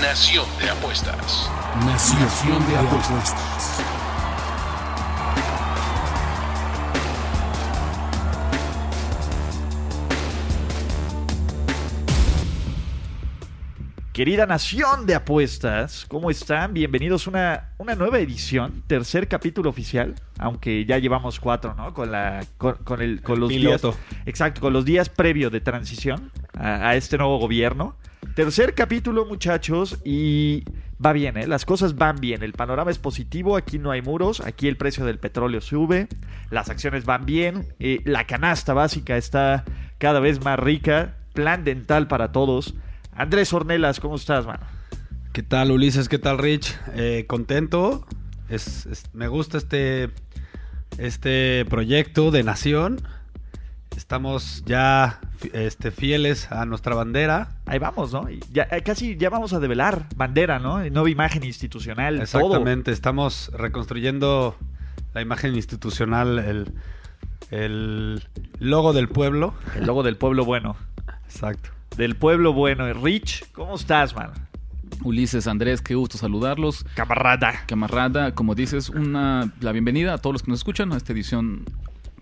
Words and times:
Nación 0.00 0.44
de 0.60 0.68
Apuestas. 0.68 1.48
Nación 1.86 2.66
de 2.68 2.76
apuestas. 2.76 3.80
Querida 14.12 14.46
nación 14.46 15.06
de 15.06 15.14
apuestas, 15.14 16.04
¿cómo 16.08 16.30
están? 16.30 16.72
Bienvenidos 16.74 17.26
a 17.26 17.30
una, 17.30 17.68
una 17.78 17.94
nueva 17.94 18.18
edición, 18.18 18.82
tercer 18.86 19.28
capítulo 19.28 19.70
oficial, 19.70 20.14
aunque 20.38 20.84
ya 20.84 20.98
llevamos 20.98 21.38
cuatro, 21.40 21.74
¿no? 21.74 21.92
Con, 21.94 22.12
la, 22.12 22.44
con, 22.58 22.74
con 22.84 23.02
el, 23.02 23.22
con 23.22 23.40
los 23.40 23.48
piloto. 23.50 23.92
días. 23.92 24.22
Exacto, 24.26 24.60
con 24.60 24.72
los 24.72 24.84
días 24.84 25.08
previo 25.08 25.50
de 25.50 25.60
transición 25.60 26.32
a, 26.54 26.88
a 26.88 26.96
este 26.96 27.18
nuevo 27.18 27.38
gobierno. 27.38 27.96
Tercer 28.36 28.74
capítulo, 28.74 29.24
muchachos, 29.24 29.98
y 30.04 30.62
va 31.02 31.14
bien, 31.14 31.38
¿eh? 31.38 31.46
Las 31.46 31.64
cosas 31.64 31.96
van 31.96 32.16
bien, 32.16 32.42
el 32.42 32.52
panorama 32.52 32.90
es 32.90 32.98
positivo, 32.98 33.56
aquí 33.56 33.78
no 33.78 33.92
hay 33.92 34.02
muros, 34.02 34.40
aquí 34.40 34.68
el 34.68 34.76
precio 34.76 35.06
del 35.06 35.18
petróleo 35.18 35.62
sube, 35.62 36.06
las 36.50 36.68
acciones 36.68 37.06
van 37.06 37.24
bien, 37.24 37.68
eh, 37.80 38.02
la 38.04 38.26
canasta 38.26 38.74
básica 38.74 39.16
está 39.16 39.64
cada 39.96 40.20
vez 40.20 40.44
más 40.44 40.58
rica, 40.58 41.16
plan 41.32 41.64
dental 41.64 42.08
para 42.08 42.30
todos. 42.30 42.74
Andrés 43.14 43.54
Ornelas, 43.54 44.00
¿cómo 44.00 44.16
estás, 44.16 44.44
mano? 44.44 44.66
¿Qué 45.32 45.42
tal, 45.42 45.70
Ulises? 45.70 46.10
¿Qué 46.10 46.18
tal, 46.18 46.36
Rich? 46.36 46.78
Eh, 46.94 47.24
contento. 47.26 48.06
Me 49.14 49.28
gusta 49.28 49.56
este, 49.56 50.10
este 50.98 51.64
proyecto 51.70 52.30
de 52.30 52.42
nación. 52.42 53.00
Estamos 53.96 54.62
ya 54.66 55.20
este, 55.54 55.90
fieles 55.90 56.52
a 56.52 56.66
nuestra 56.66 56.94
bandera. 56.94 57.48
Ahí 57.64 57.78
vamos, 57.78 58.12
¿no? 58.12 58.28
Ya, 58.52 58.68
eh, 58.70 58.82
casi 58.82 59.16
ya 59.16 59.30
vamos 59.30 59.54
a 59.54 59.58
develar 59.58 60.06
bandera, 60.14 60.58
¿no? 60.58 60.78
Nueva 60.90 61.08
imagen 61.10 61.44
institucional, 61.44 62.20
Exactamente. 62.20 62.92
Estamos 62.92 63.50
reconstruyendo 63.54 64.56
la 65.14 65.22
imagen 65.22 65.54
institucional, 65.54 66.38
el, 66.38 66.72
el 67.50 68.22
logo 68.58 68.92
del 68.92 69.08
pueblo. 69.08 69.54
El 69.74 69.86
logo 69.86 70.02
del 70.02 70.16
pueblo 70.16 70.44
bueno. 70.44 70.76
Exacto. 71.24 71.70
Del 71.96 72.16
pueblo 72.16 72.52
bueno. 72.52 72.92
Rich, 72.92 73.50
¿cómo 73.52 73.76
estás, 73.76 74.14
man? 74.14 74.32
Ulises, 75.02 75.46
Andrés, 75.46 75.80
qué 75.80 75.94
gusto 75.94 76.18
saludarlos. 76.18 76.84
Camarada. 76.94 77.64
Camarada, 77.66 78.34
como 78.34 78.54
dices, 78.54 78.90
una, 78.90 79.52
la 79.60 79.72
bienvenida 79.72 80.14
a 80.14 80.18
todos 80.18 80.34
los 80.34 80.42
que 80.42 80.50
nos 80.50 80.60
escuchan 80.60 80.92
a 80.92 80.96
esta 80.96 81.12
edición, 81.12 81.64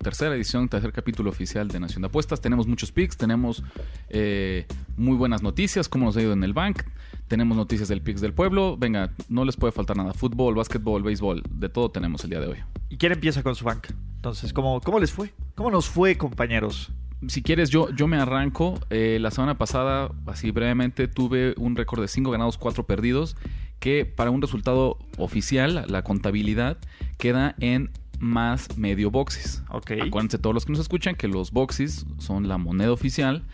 tercera 0.02 0.34
edición, 0.34 0.68
tercer 0.68 0.92
capítulo 0.92 1.30
oficial 1.30 1.68
de 1.68 1.80
Nación 1.80 2.02
de 2.02 2.06
Apuestas. 2.06 2.40
Tenemos 2.40 2.66
muchos 2.66 2.92
picks, 2.92 3.16
tenemos 3.16 3.62
eh, 4.08 4.66
muy 4.96 5.16
buenas 5.16 5.42
noticias, 5.42 5.88
cómo 5.88 6.06
nos 6.06 6.16
ha 6.16 6.22
ido 6.22 6.32
en 6.32 6.44
el 6.44 6.52
bank. 6.52 6.82
Tenemos 7.28 7.56
noticias 7.56 7.88
del 7.88 8.02
picks 8.02 8.20
del 8.20 8.34
pueblo. 8.34 8.76
Venga, 8.76 9.10
no 9.28 9.44
les 9.44 9.56
puede 9.56 9.72
faltar 9.72 9.96
nada. 9.96 10.12
Fútbol, 10.12 10.54
básquetbol, 10.54 11.02
béisbol, 11.02 11.42
de 11.50 11.68
todo 11.68 11.90
tenemos 11.90 12.22
el 12.24 12.30
día 12.30 12.40
de 12.40 12.48
hoy. 12.48 12.58
¿Y 12.90 12.96
quién 12.96 13.12
empieza 13.12 13.42
con 13.42 13.54
su 13.54 13.64
banca? 13.64 13.94
Entonces, 14.16 14.52
¿cómo, 14.52 14.80
¿cómo 14.80 14.98
les 14.98 15.12
fue? 15.12 15.32
¿Cómo 15.54 15.70
nos 15.70 15.88
fue, 15.88 16.16
compañeros? 16.16 16.90
Si 17.28 17.42
quieres, 17.42 17.70
yo, 17.70 17.90
yo 17.90 18.06
me 18.06 18.16
arranco. 18.16 18.78
Eh, 18.90 19.18
la 19.20 19.30
semana 19.30 19.56
pasada, 19.56 20.10
así 20.26 20.50
brevemente, 20.50 21.08
tuve 21.08 21.54
un 21.56 21.76
récord 21.76 22.00
de 22.00 22.08
5 22.08 22.30
ganados, 22.30 22.58
4 22.58 22.86
perdidos, 22.86 23.36
que 23.80 24.04
para 24.04 24.30
un 24.30 24.42
resultado 24.42 24.98
oficial, 25.16 25.86
la 25.88 26.02
contabilidad, 26.02 26.78
queda 27.18 27.54
en 27.60 27.90
más 28.18 28.76
medio 28.76 29.10
boxes. 29.10 29.62
Ok. 29.70 29.92
Acuérdense 30.02 30.38
todos 30.38 30.54
los 30.54 30.64
que 30.64 30.72
nos 30.72 30.80
escuchan 30.80 31.14
que 31.14 31.28
los 31.28 31.50
boxes 31.52 32.06
son 32.18 32.48
la 32.48 32.58
moneda 32.58 32.92
oficial 32.92 33.44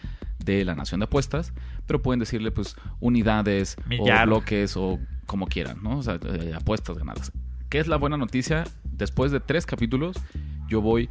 de 0.44 0.64
la 0.64 0.74
nación 0.74 1.00
de 1.00 1.04
apuestas, 1.04 1.52
pero 1.86 2.02
pueden 2.02 2.20
decirle 2.20 2.50
pues 2.50 2.76
unidades 3.00 3.76
Millar. 3.86 4.26
o 4.26 4.30
bloques 4.30 4.76
o 4.76 4.98
como 5.26 5.46
quieran, 5.46 5.82
¿no? 5.82 5.98
O 5.98 6.02
sea, 6.02 6.18
eh, 6.24 6.52
apuestas 6.54 6.98
ganadas. 6.98 7.32
¿Qué 7.68 7.78
es 7.78 7.86
la 7.86 7.96
buena 7.96 8.16
noticia? 8.16 8.64
Después 8.84 9.30
de 9.30 9.40
tres 9.40 9.64
capítulos, 9.64 10.16
yo 10.68 10.80
voy 10.80 11.08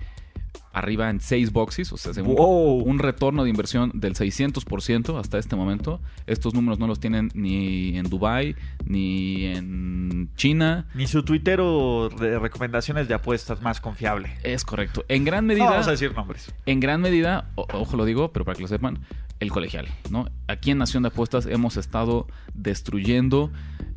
arriba 0.72 1.10
en 1.10 1.20
seis 1.20 1.52
boxes, 1.52 1.92
o 1.92 1.98
sea, 1.98 2.14
según 2.14 2.36
Wow. 2.36 2.84
un 2.84 3.00
retorno 3.00 3.44
de 3.44 3.50
inversión 3.50 3.92
del 3.96 4.16
600% 4.16 5.18
hasta 5.20 5.38
este 5.40 5.56
momento. 5.56 6.00
Estos 6.28 6.54
números 6.54 6.80
no 6.80 6.88
los 6.88 7.00
tienen 7.00 7.32
ni 7.34 7.98
en 7.98 8.10
Dubai 8.10 8.56
ni 8.86 9.46
en 9.46 10.30
China. 10.36 10.88
Ni 10.94 11.08
su 11.08 11.24
tuitero 11.24 12.10
de 12.10 12.38
recomendaciones 12.40 13.08
de 13.08 13.16
apuestas 13.16 13.62
más 13.62 13.82
confiable. 13.82 14.32
Es 14.44 14.64
correcto. 14.64 15.04
En 15.10 15.26
gran 15.26 15.46
No 15.46 15.50
medida, 15.50 15.70
vamos 15.72 15.88
a 15.88 15.92
decir 15.92 16.14
nombres. 16.16 16.54
en 16.66 16.80
gran 16.80 17.02
medida, 17.02 17.50
o- 17.56 17.68
ojo 17.74 17.98
lo 17.98 18.06
digo, 18.06 18.32
pero 18.32 18.46
para 18.46 18.56
que 18.56 18.62
lo 18.62 18.68
sepan, 18.68 19.00
el 19.40 19.52
colegial, 19.52 19.88
¿no? 20.12 20.28
Aquí 20.48 20.72
en 20.72 20.78
Nación 20.78 21.04
de 21.04 21.08
Apuestas 21.10 21.46
hemos 21.46 21.78
estado 21.78 22.28
destruyendo 22.54 23.52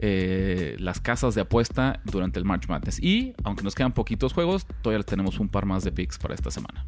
eh, 0.04 0.74
las 0.80 1.00
casas 1.00 1.36
de 1.36 1.42
apuesta 1.42 2.00
durante 2.04 2.40
el 2.40 2.44
March 2.44 2.68
Madness. 2.68 3.00
Y, 3.00 3.34
aunque 3.44 3.62
nos 3.62 3.76
quedan 3.76 3.92
poquitos 3.92 4.32
juegos, 4.32 4.66
todavía 4.82 5.04
tenemos 5.04 5.38
un 5.38 5.48
par 5.48 5.64
más 5.64 5.84
de 5.84 5.92
picks 5.92 6.18
para 6.18 6.34
esta 6.34 6.50
semana. 6.50 6.84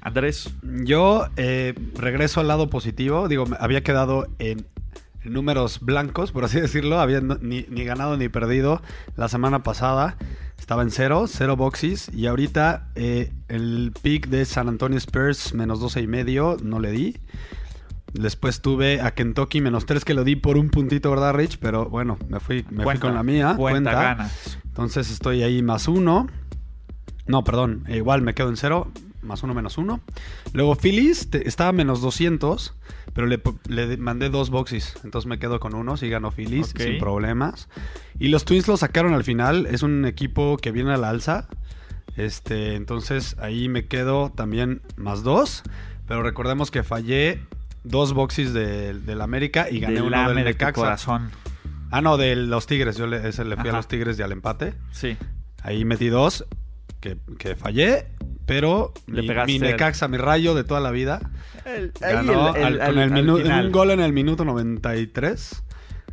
Andrés, 0.00 0.50
Yo 0.62 1.26
eh, 1.36 1.74
regreso 1.94 2.40
al 2.40 2.48
lado 2.48 2.70
positivo. 2.70 3.28
Digo, 3.28 3.44
había 3.58 3.82
quedado 3.82 4.26
en, 4.38 4.66
números 5.22 5.80
blancos, 5.80 6.32
por 6.32 6.44
así 6.44 6.58
decirlo. 6.58 6.98
Había 6.98 7.20
ni 7.20 7.62
ganado 7.84 8.16
ni 8.16 8.30
perdido 8.30 8.80
la 9.16 9.28
semana 9.28 9.62
pasada. 9.62 10.16
Estaba 10.58 10.82
en 10.82 10.90
cero, 10.90 11.26
cero 11.26 11.56
boxes. 11.56 12.10
Y 12.14 12.26
ahorita 12.26 12.88
eh, 12.94 13.32
el 13.48 13.92
pick 14.00 14.28
de 14.28 14.44
San 14.44 14.68
Antonio 14.68 14.98
Spurs 14.98 15.52
menos 15.52 15.80
12 15.80 16.00
y 16.00 16.06
medio 16.06 16.56
no 16.62 16.80
le 16.80 16.90
di. 16.90 17.16
Después 18.12 18.60
tuve 18.60 19.00
a 19.00 19.12
Kentucky 19.12 19.60
menos 19.60 19.86
3 19.86 20.04
que 20.04 20.14
lo 20.14 20.24
di 20.24 20.36
por 20.36 20.56
un 20.58 20.70
puntito, 20.70 21.10
¿verdad, 21.10 21.34
Rich? 21.34 21.58
Pero 21.58 21.88
bueno, 21.88 22.18
me 22.28 22.40
fui, 22.40 22.64
me 22.70 22.84
fui 22.84 22.98
con 22.98 23.14
la 23.14 23.22
mía. 23.22 23.54
cuenta, 23.56 23.92
cuenta. 23.92 23.92
ganas. 23.92 24.58
Entonces 24.64 25.10
estoy 25.10 25.42
ahí 25.42 25.62
más 25.62 25.88
uno. 25.88 26.28
No, 27.26 27.44
perdón, 27.44 27.84
eh, 27.86 27.98
igual 27.98 28.22
me 28.22 28.34
quedo 28.34 28.48
en 28.48 28.56
cero, 28.56 28.90
más 29.22 29.42
uno 29.42 29.54
menos 29.54 29.78
uno. 29.78 30.00
Luego 30.52 30.74
Phillies 30.74 31.28
estaba 31.32 31.72
menos 31.72 32.00
200, 32.00 32.74
pero 33.12 33.26
le, 33.26 33.40
le 33.68 33.96
mandé 33.96 34.30
dos 34.30 34.50
boxes, 34.50 34.96
entonces 35.04 35.28
me 35.28 35.38
quedo 35.38 35.60
con 35.60 35.74
uno, 35.74 35.96
sí 35.96 36.08
ganó 36.08 36.30
Phillies 36.32 36.74
sin 36.76 36.98
problemas. 36.98 37.68
Y 38.18 38.28
los 38.28 38.44
Twins 38.44 38.66
lo 38.68 38.76
sacaron 38.76 39.14
al 39.14 39.24
final, 39.24 39.66
es 39.66 39.82
un 39.82 40.04
equipo 40.04 40.56
que 40.56 40.72
viene 40.72 40.92
a 40.92 40.96
la 40.96 41.10
alza. 41.10 41.48
Este, 42.16 42.74
entonces 42.74 43.36
ahí 43.38 43.68
me 43.68 43.86
quedo 43.86 44.30
también 44.30 44.82
más 44.96 45.22
dos, 45.22 45.62
pero 46.06 46.22
recordemos 46.22 46.70
que 46.70 46.82
fallé 46.82 47.40
dos 47.84 48.12
boxes 48.12 48.52
del 48.52 49.06
del 49.06 49.20
América 49.20 49.68
y 49.70 49.80
gané 49.80 50.00
uno 50.02 50.18
del 50.28 50.36
de 50.36 50.42
tu 50.42 50.48
Necaxa. 50.48 50.72
corazón. 50.72 51.30
Ah, 51.90 52.00
no, 52.00 52.16
de 52.16 52.36
los 52.36 52.66
Tigres, 52.66 52.96
yo 52.96 53.06
le, 53.06 53.28
ese 53.28 53.44
le 53.44 53.56
fui 53.56 53.68
Ajá. 53.68 53.78
a 53.78 53.80
los 53.80 53.88
Tigres 53.88 54.18
y 54.18 54.22
al 54.22 54.32
empate. 54.32 54.74
Sí. 54.92 55.16
Ahí 55.62 55.84
metí 55.84 56.08
dos 56.08 56.44
que, 57.00 57.18
que 57.38 57.56
fallé, 57.56 58.06
pero 58.46 58.92
Le 59.06 59.22
mi, 59.22 59.28
pegaste 59.28 59.52
mi 59.52 59.58
al- 59.58 59.72
Necaxa, 59.72 60.06
mi 60.08 60.16
rayo 60.18 60.54
de 60.54 60.62
toda 60.64 60.80
la 60.80 60.90
vida, 60.90 61.20
El- 61.64 61.92
ganó 62.00 62.54
el- 62.54 62.62
el- 62.62 62.80
al- 62.80 62.94
con 62.94 62.98
al- 62.98 63.10
minu- 63.12 63.64
un 63.66 63.72
gol 63.72 63.90
en 63.90 64.00
el 64.00 64.12
minuto 64.12 64.44
93. 64.44 65.64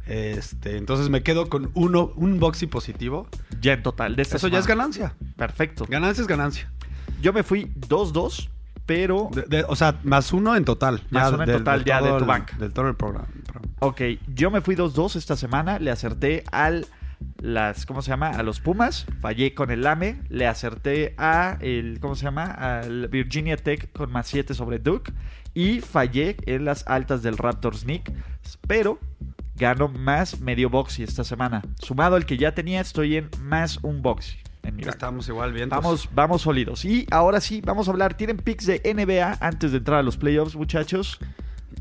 Este, 0.07 0.77
entonces 0.77 1.09
me 1.09 1.21
quedo 1.21 1.49
con 1.49 1.69
uno, 1.73 2.11
un 2.15 2.39
boxy 2.39 2.65
positivo. 2.67 3.27
Ya 3.59 3.73
en 3.73 3.83
total. 3.83 4.15
De 4.15 4.21
esta 4.21 4.37
Eso 4.37 4.47
ya 4.47 4.59
es 4.59 4.65
ganancia. 4.67 5.15
Perfecto. 5.35 5.85
Ganancia 5.89 6.21
es 6.21 6.27
ganancia. 6.27 6.71
Yo 7.21 7.33
me 7.33 7.43
fui 7.43 7.71
2-2, 7.75 8.49
pero... 8.87 9.29
De- 9.31 9.43
de- 9.43 9.63
o 9.67 9.75
sea, 9.75 9.99
más 10.03 10.33
uno 10.33 10.55
en 10.55 10.65
total. 10.65 11.03
Más 11.11 11.31
uno 11.31 11.43
en 11.43 11.51
total 11.51 11.83
ya 11.85 12.01
de 12.01 12.09
tu 12.09 12.17
el- 12.17 12.23
banca. 12.25 12.57
Del 12.57 12.73
todo 12.73 12.87
el 12.87 12.95
programa. 12.95 13.27
Ok, 13.79 14.01
yo 14.33 14.49
me 14.49 14.61
fui 14.61 14.75
2-2 14.75 15.15
esta 15.17 15.35
semana, 15.35 15.77
le 15.77 15.91
acerté 15.91 16.43
al 16.51 16.87
las 17.39 17.85
¿cómo 17.87 18.01
se 18.03 18.09
llama? 18.11 18.29
a 18.29 18.43
los 18.43 18.59
Pumas, 18.59 19.05
fallé 19.21 19.53
con 19.55 19.71
el 19.71 19.81
Lame, 19.81 20.21
le 20.29 20.45
acerté 20.47 21.15
a 21.17 21.57
el 21.61 21.99
¿cómo 21.99 22.15
se 22.15 22.25
llama? 22.25 22.45
al 22.45 23.07
Virginia 23.07 23.57
Tech 23.57 23.91
con 23.91 24.11
más 24.11 24.27
7 24.27 24.53
sobre 24.53 24.77
Duke 24.79 25.11
y 25.55 25.81
fallé 25.81 26.37
en 26.45 26.63
las 26.65 26.87
altas 26.87 27.23
del 27.23 27.37
Raptors 27.37 27.85
Nick, 27.85 28.11
pero 28.67 28.99
gano 29.55 29.87
más 29.87 30.39
medio 30.41 30.69
boxy 30.69 31.01
esta 31.03 31.23
semana. 31.23 31.63
Sumado 31.81 32.15
al 32.15 32.25
que 32.27 32.37
ya 32.37 32.53
tenía, 32.53 32.81
estoy 32.81 33.15
en 33.17 33.29
más 33.41 33.79
un 33.81 34.03
boxy. 34.03 34.37
En 34.67 34.75
banca. 34.75 34.89
Estamos 34.89 35.27
igual 35.29 35.53
bien. 35.53 35.69
Vamos, 35.69 36.09
vamos 36.13 36.41
sólidos. 36.41 36.83
Y 36.83 37.07
ahora 37.09 37.39
sí, 37.39 37.61
vamos 37.61 37.87
a 37.87 37.91
hablar. 37.91 38.15
¿Tienen 38.15 38.37
picks 38.37 38.65
de 38.65 38.81
NBA 38.83 39.37
antes 39.39 39.71
de 39.71 39.77
entrar 39.77 39.99
a 39.99 40.03
los 40.03 40.17
playoffs, 40.17 40.55
muchachos? 40.55 41.19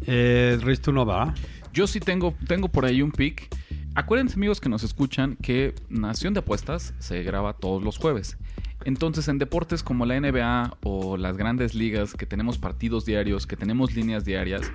Eh, 0.07 0.59
Riz, 0.63 0.81
tú 0.81 0.93
no 0.93 1.05
va. 1.05 1.35
Yo 1.73 1.87
sí 1.87 2.01
tengo, 2.01 2.35
tengo 2.47 2.69
por 2.69 2.85
ahí 2.85 3.03
un 3.03 3.11
pick. 3.11 3.49
Acuérdense, 3.95 4.37
amigos 4.37 4.61
que 4.61 4.69
nos 4.69 4.85
escuchan, 4.85 5.37
que 5.43 5.75
Nación 5.89 6.33
de 6.33 6.41
Apuestas 6.41 6.95
se 6.99 7.23
graba 7.23 7.55
todos 7.55 7.83
los 7.83 7.99
jueves. 7.99 8.37
Entonces, 8.85 9.27
en 9.27 9.39
deportes 9.39 9.83
como 9.83 10.07
la 10.07 10.21
NBA 10.21 10.77
o 10.85 11.17
las 11.17 11.37
grandes 11.37 11.75
ligas, 11.75 12.15
que 12.15 12.25
tenemos 12.25 12.57
partidos 12.57 13.05
diarios, 13.05 13.47
que 13.47 13.57
tenemos 13.57 13.95
líneas 13.95 14.25
diarias, 14.25 14.71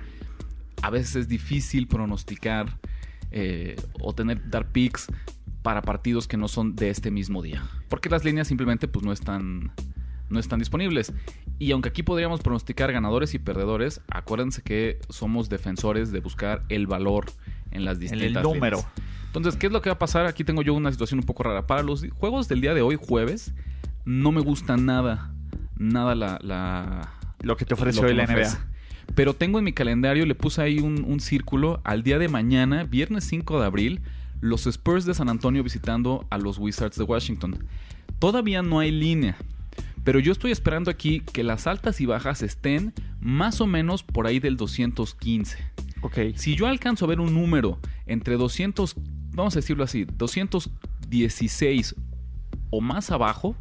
a 0.82 0.90
veces 0.90 1.16
es 1.16 1.28
difícil 1.28 1.86
pronosticar 1.86 2.78
eh, 3.32 3.76
o 4.00 4.14
tener 4.14 4.48
dar 4.50 4.70
picks 4.70 5.08
para 5.62 5.82
partidos 5.82 6.28
que 6.28 6.36
no 6.36 6.48
son 6.48 6.76
de 6.76 6.90
este 6.90 7.10
mismo 7.10 7.42
día. 7.42 7.62
Porque 7.88 8.08
las 8.08 8.24
líneas 8.24 8.48
simplemente 8.48 8.88
pues, 8.88 9.04
no, 9.04 9.12
están, 9.12 9.72
no 10.28 10.38
están 10.38 10.58
disponibles. 10.58 11.12
Y 11.58 11.72
aunque 11.72 11.90
aquí 11.90 12.02
podríamos 12.02 12.40
pronosticar 12.40 12.92
ganadores 12.92 13.34
y 13.34 13.38
perdedores, 13.38 14.00
acuérdense 14.08 14.62
que 14.62 14.98
somos 15.08 15.48
defensores 15.48 16.10
de 16.10 16.20
buscar 16.20 16.64
el 16.68 16.86
valor 16.86 17.26
en 17.70 17.84
las 17.84 17.94
En 17.96 18.00
distintas 18.00 18.36
el 18.38 18.42
número. 18.42 18.78
líneas. 18.78 18.92
Entonces, 19.26 19.56
¿qué 19.56 19.68
es 19.68 19.72
lo 19.72 19.80
que 19.80 19.88
va 19.88 19.94
a 19.94 19.98
pasar? 19.98 20.26
Aquí 20.26 20.44
tengo 20.44 20.62
yo 20.62 20.74
una 20.74 20.90
situación 20.90 21.20
un 21.20 21.26
poco 21.26 21.44
rara. 21.44 21.66
Para 21.66 21.82
los 21.82 22.04
juegos 22.10 22.48
del 22.48 22.60
día 22.60 22.74
de 22.74 22.82
hoy, 22.82 22.98
jueves, 23.00 23.54
no 24.04 24.30
me 24.32 24.40
gusta 24.40 24.76
nada, 24.76 25.32
nada 25.78 26.14
la... 26.14 26.38
la 26.42 27.14
Lo 27.40 27.56
que 27.56 27.64
te 27.64 27.74
que 27.74 27.82
hoy 27.82 28.14
la 28.14 28.26
NBA. 28.26 28.32
ofrece. 28.32 28.58
Pero 29.14 29.34
tengo 29.34 29.58
en 29.58 29.64
mi 29.64 29.72
calendario, 29.72 30.26
le 30.26 30.34
puse 30.34 30.62
ahí 30.62 30.78
un, 30.78 31.04
un 31.04 31.20
círculo 31.20 31.80
al 31.84 32.02
día 32.02 32.18
de 32.18 32.28
mañana, 32.28 32.84
viernes 32.84 33.24
5 33.24 33.60
de 33.60 33.66
abril, 33.66 34.00
los 34.40 34.66
Spurs 34.66 35.04
de 35.04 35.14
San 35.14 35.28
Antonio 35.28 35.62
visitando 35.62 36.26
a 36.30 36.38
los 36.38 36.58
Wizards 36.58 36.96
de 36.96 37.04
Washington. 37.04 37.64
Todavía 38.18 38.62
no 38.62 38.80
hay 38.80 38.90
línea, 38.90 39.36
pero 40.04 40.18
yo 40.18 40.32
estoy 40.32 40.50
esperando 40.50 40.90
aquí 40.90 41.20
que 41.20 41.44
las 41.44 41.66
altas 41.66 42.00
y 42.00 42.06
bajas 42.06 42.42
estén 42.42 42.92
más 43.20 43.60
o 43.60 43.66
menos 43.66 44.02
por 44.02 44.26
ahí 44.26 44.40
del 44.40 44.56
215. 44.56 45.58
Ok. 46.02 46.18
Si 46.34 46.56
yo 46.56 46.66
alcanzo 46.66 47.04
a 47.04 47.08
ver 47.08 47.20
un 47.20 47.34
número 47.34 47.78
entre 48.06 48.36
200, 48.36 48.96
vamos 49.30 49.54
a 49.54 49.60
decirlo 49.60 49.84
así, 49.84 50.04
216 50.04 51.94
o 52.70 52.80
más 52.80 53.12
abajo, 53.12 53.54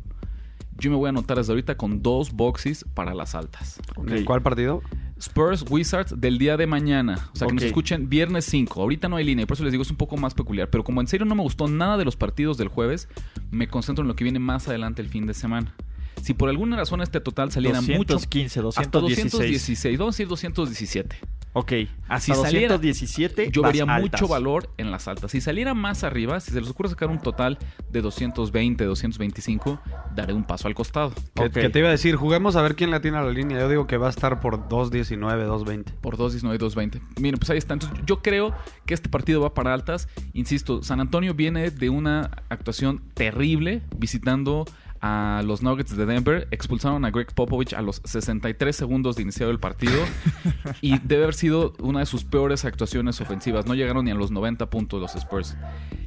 yo 0.78 0.90
me 0.90 0.98
voy 0.98 1.08
a 1.08 1.10
anotar 1.10 1.38
desde 1.38 1.52
ahorita 1.52 1.78
con 1.78 2.02
dos 2.02 2.32
boxes 2.32 2.86
para 2.96 3.14
las 3.14 3.36
altas. 3.36 3.80
ok. 3.96 4.10
¿En 4.10 4.26
cuál 4.26 4.42
partido? 4.42 4.82
Spurs 5.22 5.64
Wizards 5.70 6.20
del 6.20 6.40
día 6.40 6.58
de 6.58 6.66
mañana. 6.66 7.30
O 7.34 7.38
sea, 7.38 7.48
que 7.48 7.54
nos 7.54 7.64
escuchen 7.64 8.10
viernes 8.10 8.46
5. 8.46 8.82
Ahorita 8.82 9.08
no 9.08 9.18
hay 9.18 9.24
línea, 9.24 9.44
y 9.44 9.46
por 9.46 9.56
eso 9.56 9.64
les 9.64 9.72
digo, 9.72 9.84
es 9.84 9.92
un 9.92 9.98
poco 9.98 10.18
más 10.18 10.34
peculiar. 10.34 10.70
Pero 10.70 10.84
como 10.84 11.00
en 11.00 11.08
serio 11.08 11.26
no 11.26 11.36
me 11.36 11.44
gustó 11.44 11.68
nada 11.68 11.98
de 11.98 12.06
los 12.06 12.16
partidos 12.16 12.58
del 12.58 12.70
jueves, 12.70 13.08
me 13.52 13.68
concentro 13.68 14.04
en 14.04 14.08
lo 14.08 14.16
que 14.16 14.24
viene 14.24 14.40
más 14.40 14.68
adelante 14.68 15.02
el 15.02 15.10
fin 15.10 15.28
de 15.28 15.34
semana. 15.34 15.76
Si 16.22 16.34
por 16.34 16.50
alguna 16.50 16.76
razón 16.76 17.02
este 17.02 17.20
total 17.20 17.52
saliera 17.52 17.82
mucho. 17.82 18.14
215, 18.14 18.60
Hasta 18.76 19.00
216. 19.00 19.32
216, 19.32 19.98
vamos 19.98 20.16
a 20.16 20.18
decir 20.18 20.28
217. 20.28 21.16
Ok. 21.54 21.74
Hasta 22.08 22.34
Si 22.34 22.42
saliera- 22.42 22.76
217 22.78 23.52
Yo 23.52 23.62
vería 23.62 23.84
altas. 23.84 24.22
mucho 24.22 24.28
valor 24.32 24.70
en 24.78 24.90
las 24.92 25.08
altas. 25.08 25.32
Si 25.32 25.42
saliera 25.42 25.74
más 25.74 26.04
arriba, 26.04 26.40
si 26.40 26.52
se 26.52 26.62
les 26.62 26.70
ocurre 26.70 26.90
sacar 26.90 27.10
un 27.10 27.20
total 27.20 27.58
de 27.90 28.02
220, 28.02 28.86
225, 28.86 29.80
daré 30.16 30.34
un 30.34 30.44
paso 30.46 30.68
al 30.68 30.76
costado. 30.76 31.14
Que, 31.36 31.70
te 31.70 31.80
iba 31.80 31.88
a 31.90 31.92
decir, 31.92 32.16
juguemos 32.16 32.56
a 32.56 32.62
ver 32.62 32.76
quién 32.76 32.90
la 32.92 33.02
tiene 33.02 33.18
a 33.18 33.22
la 33.24 33.32
línea. 33.32 33.60
Yo 33.60 33.70
digo 33.70 33.88
que 33.88 33.98
va 33.98 34.08
a 34.08 34.10
estar 34.12 34.40
por 34.40 34.68
2.19, 34.70 35.46
2.20. 35.46 35.94
Por 36.02 36.18
2.19 36.18 36.56
y 36.56 36.58
2.20. 36.58 37.02
Miren, 37.20 37.38
pues 37.40 37.50
ahí 37.50 37.58
está. 37.58 37.74
Entonces, 37.74 38.00
yo 38.06 38.22
creo 38.22 38.56
que 38.86 38.94
este 38.94 39.10
partido 39.10 39.42
va 39.42 39.54
para 39.54 39.74
altas. 39.74 40.08
Insisto, 40.34 40.84
San 40.84 41.00
Antonio 41.02 41.34
viene 41.34 41.70
de 41.72 41.90
una 41.90 42.32
actuación 42.50 43.02
terrible 43.14 43.82
visitando 43.98 44.66
a 45.02 45.42
los 45.46 45.62
Nuggets 45.62 45.96
de 45.96 46.06
Denver. 46.06 46.48
Expulsaron 46.52 47.04
a 47.06 47.12
Greg 47.12 47.34
Popovich 47.34 47.74
a 47.74 47.82
los 47.82 48.02
63 48.06 48.76
segundos 48.76 49.16
de 49.16 49.24
iniciado 49.24 49.52
el 49.52 49.60
partido. 49.60 50.04
y 50.82 51.00
debe 51.00 51.24
haber 51.24 51.36
sido 51.36 51.74
una 51.80 52.00
de 52.00 52.06
sus 52.06 52.24
peores 52.24 52.66
actuaciones 52.66 53.20
ofensivas. 53.20 53.66
No 53.66 53.76
llegaron 53.76 54.06
ni 54.06 54.12
a 54.12 54.16
los 54.16 54.32
90 54.32 54.70
puntos 54.70 55.02
los 55.02 55.16
Spurs. 55.16 55.58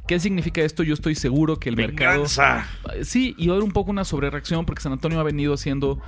¿Qué 0.07 0.19
significa 0.19 0.61
esto? 0.61 0.83
Yo 0.83 0.93
estoy 0.93 1.15
seguro 1.15 1.59
que 1.59 1.69
el 1.69 1.75
mercado... 1.75 2.23
Venganza. 2.23 2.67
Sí, 3.03 3.35
y 3.37 3.47
va 3.47 3.53
a 3.53 3.55
haber 3.57 3.65
un 3.65 3.73
poco 3.73 3.91
una 3.91 4.05
sobrereacción 4.05 4.65
porque 4.65 4.81
San 4.81 4.91
Antonio 4.91 5.19
ha 5.19 5.23
venido 5.23 5.53
haciendo 5.53 5.99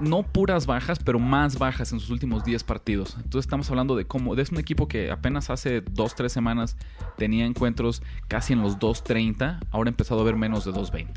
no 0.00 0.22
puras 0.22 0.66
bajas, 0.66 0.98
pero 0.98 1.18
más 1.18 1.58
bajas 1.58 1.92
en 1.92 2.00
sus 2.00 2.10
últimos 2.10 2.44
10 2.44 2.64
partidos. 2.64 3.16
Entonces 3.16 3.46
estamos 3.46 3.68
hablando 3.70 3.96
de 3.96 4.06
cómo 4.06 4.34
es 4.34 4.50
un 4.50 4.58
equipo 4.58 4.88
que 4.88 5.10
apenas 5.10 5.50
hace 5.50 5.80
2 5.80 6.14
3 6.14 6.32
semanas 6.32 6.76
tenía 7.18 7.44
encuentros 7.44 8.02
casi 8.28 8.52
en 8.52 8.62
los 8.62 8.78
2.30, 8.78 9.60
ahora 9.70 9.88
ha 9.88 9.92
empezado 9.92 10.20
a 10.20 10.24
ver 10.24 10.36
menos 10.36 10.64
de 10.64 10.72
2.20. 10.72 11.08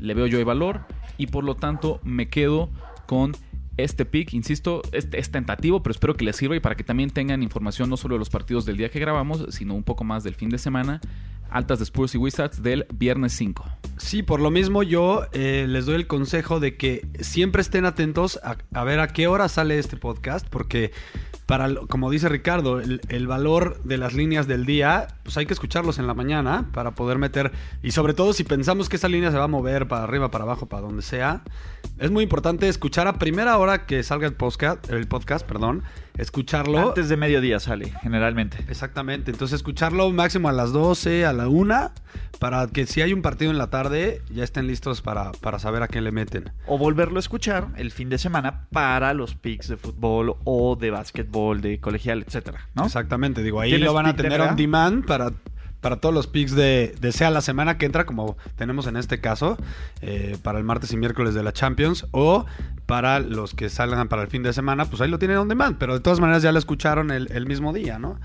Le 0.00 0.14
veo 0.14 0.26
yo 0.26 0.38
el 0.38 0.44
valor 0.44 0.82
y 1.16 1.26
por 1.26 1.44
lo 1.44 1.54
tanto 1.56 2.00
me 2.02 2.28
quedo 2.28 2.70
con 3.06 3.32
este 3.76 4.04
pick, 4.04 4.34
insisto, 4.34 4.82
es, 4.92 5.08
es 5.12 5.30
tentativo, 5.30 5.82
pero 5.82 5.92
espero 5.92 6.14
que 6.14 6.24
les 6.24 6.36
sirva 6.36 6.56
y 6.56 6.60
para 6.60 6.76
que 6.76 6.84
también 6.84 7.10
tengan 7.10 7.42
información 7.42 7.88
no 7.88 7.96
solo 7.96 8.16
de 8.16 8.18
los 8.18 8.28
partidos 8.28 8.64
del 8.66 8.76
día 8.76 8.90
que 8.90 8.98
grabamos, 8.98 9.46
sino 9.50 9.74
un 9.74 9.84
poco 9.84 10.04
más 10.04 10.24
del 10.24 10.34
fin 10.34 10.50
de 10.50 10.58
semana. 10.58 11.00
Altas 11.50 11.78
de 11.78 11.84
Spurs 11.84 12.14
y 12.14 12.18
Wizards 12.18 12.62
del 12.62 12.86
viernes 12.92 13.32
5. 13.32 13.64
Sí, 13.96 14.22
por 14.22 14.40
lo 14.40 14.50
mismo 14.50 14.82
yo 14.82 15.22
eh, 15.32 15.64
les 15.66 15.86
doy 15.86 15.94
el 15.94 16.06
consejo 16.06 16.60
de 16.60 16.76
que 16.76 17.06
siempre 17.20 17.62
estén 17.62 17.86
atentos 17.86 18.38
a 18.42 18.84
ver 18.84 19.00
a 19.00 19.08
qué 19.08 19.28
hora 19.28 19.48
sale 19.48 19.78
este 19.78 19.96
podcast, 19.96 20.46
porque 20.46 20.92
para, 21.48 21.74
como 21.88 22.10
dice 22.10 22.28
Ricardo, 22.28 22.78
el, 22.78 23.00
el 23.08 23.26
valor 23.26 23.82
de 23.82 23.96
las 23.96 24.12
líneas 24.12 24.46
del 24.46 24.66
día, 24.66 25.08
pues 25.22 25.38
hay 25.38 25.46
que 25.46 25.54
escucharlos 25.54 25.98
en 25.98 26.06
la 26.06 26.12
mañana 26.12 26.68
para 26.74 26.90
poder 26.90 27.16
meter, 27.16 27.52
y 27.82 27.92
sobre 27.92 28.12
todo 28.12 28.34
si 28.34 28.44
pensamos 28.44 28.90
que 28.90 28.96
esa 28.96 29.08
línea 29.08 29.30
se 29.30 29.38
va 29.38 29.44
a 29.44 29.48
mover 29.48 29.88
para 29.88 30.04
arriba, 30.04 30.30
para 30.30 30.44
abajo, 30.44 30.66
para 30.66 30.82
donde 30.82 31.00
sea, 31.00 31.40
es 31.98 32.10
muy 32.10 32.22
importante 32.22 32.68
escuchar 32.68 33.08
a 33.08 33.14
primera 33.14 33.56
hora 33.56 33.86
que 33.86 34.02
salga 34.02 34.26
el 34.26 34.34
podcast, 34.34 34.90
el 34.90 35.08
podcast, 35.08 35.46
perdón, 35.46 35.84
escucharlo. 36.18 36.88
Antes 36.88 37.08
de 37.08 37.16
mediodía 37.16 37.60
sale, 37.60 37.94
generalmente. 38.02 38.58
Exactamente, 38.68 39.30
entonces 39.30 39.56
escucharlo 39.56 40.10
máximo 40.12 40.50
a 40.50 40.52
las 40.52 40.72
12, 40.72 41.24
a 41.24 41.32
la 41.32 41.48
1, 41.48 41.92
para 42.38 42.66
que 42.66 42.86
si 42.86 43.00
hay 43.00 43.12
un 43.12 43.22
partido 43.22 43.50
en 43.50 43.58
la 43.58 43.70
tarde 43.70 44.22
ya 44.30 44.44
estén 44.44 44.66
listos 44.66 45.00
para, 45.00 45.32
para 45.32 45.58
saber 45.58 45.82
a 45.82 45.88
qué 45.88 46.00
le 46.00 46.12
meten. 46.12 46.52
O 46.66 46.78
volverlo 46.78 47.16
a 47.16 47.20
escuchar 47.20 47.68
el 47.76 47.90
fin 47.90 48.10
de 48.10 48.18
semana 48.18 48.66
para 48.70 49.14
los 49.14 49.34
picks 49.34 49.68
de 49.68 49.76
fútbol 49.76 50.36
o 50.44 50.76
de 50.76 50.90
básquetbol, 50.90 51.37
de 51.60 51.80
colegial, 51.80 52.24
etcétera, 52.26 52.68
¿no? 52.74 52.86
Exactamente, 52.86 53.42
digo, 53.42 53.60
ahí 53.60 53.70
¿Tienes 53.70 53.86
lo 53.86 53.94
van 53.94 54.06
a 54.06 54.16
tener 54.16 54.40
on 54.40 54.56
demand 54.56 55.06
para, 55.06 55.32
para 55.80 55.96
todos 55.96 56.14
los 56.14 56.26
picks 56.26 56.54
de, 56.54 56.94
de 57.00 57.12
sea 57.12 57.30
la 57.30 57.40
semana 57.40 57.78
que 57.78 57.86
entra, 57.86 58.06
como 58.06 58.36
tenemos 58.56 58.86
en 58.86 58.96
este 58.96 59.20
caso, 59.20 59.56
eh, 60.00 60.36
para 60.42 60.58
el 60.58 60.64
martes 60.64 60.92
y 60.92 60.96
miércoles 60.96 61.34
de 61.34 61.42
la 61.42 61.52
Champions, 61.52 62.06
o 62.10 62.46
para 62.86 63.20
los 63.20 63.54
que 63.54 63.68
salgan 63.68 64.08
para 64.08 64.22
el 64.22 64.28
fin 64.28 64.42
de 64.42 64.52
semana, 64.52 64.86
pues 64.86 65.00
ahí 65.02 65.10
lo 65.10 65.18
tienen 65.18 65.36
on 65.36 65.48
demand, 65.48 65.78
pero 65.78 65.94
de 65.94 66.00
todas 66.00 66.20
maneras 66.20 66.42
ya 66.42 66.52
lo 66.52 66.58
escucharon 66.58 67.10
el, 67.10 67.30
el 67.32 67.46
mismo 67.46 67.72
día, 67.72 67.98
¿no? 67.98 68.18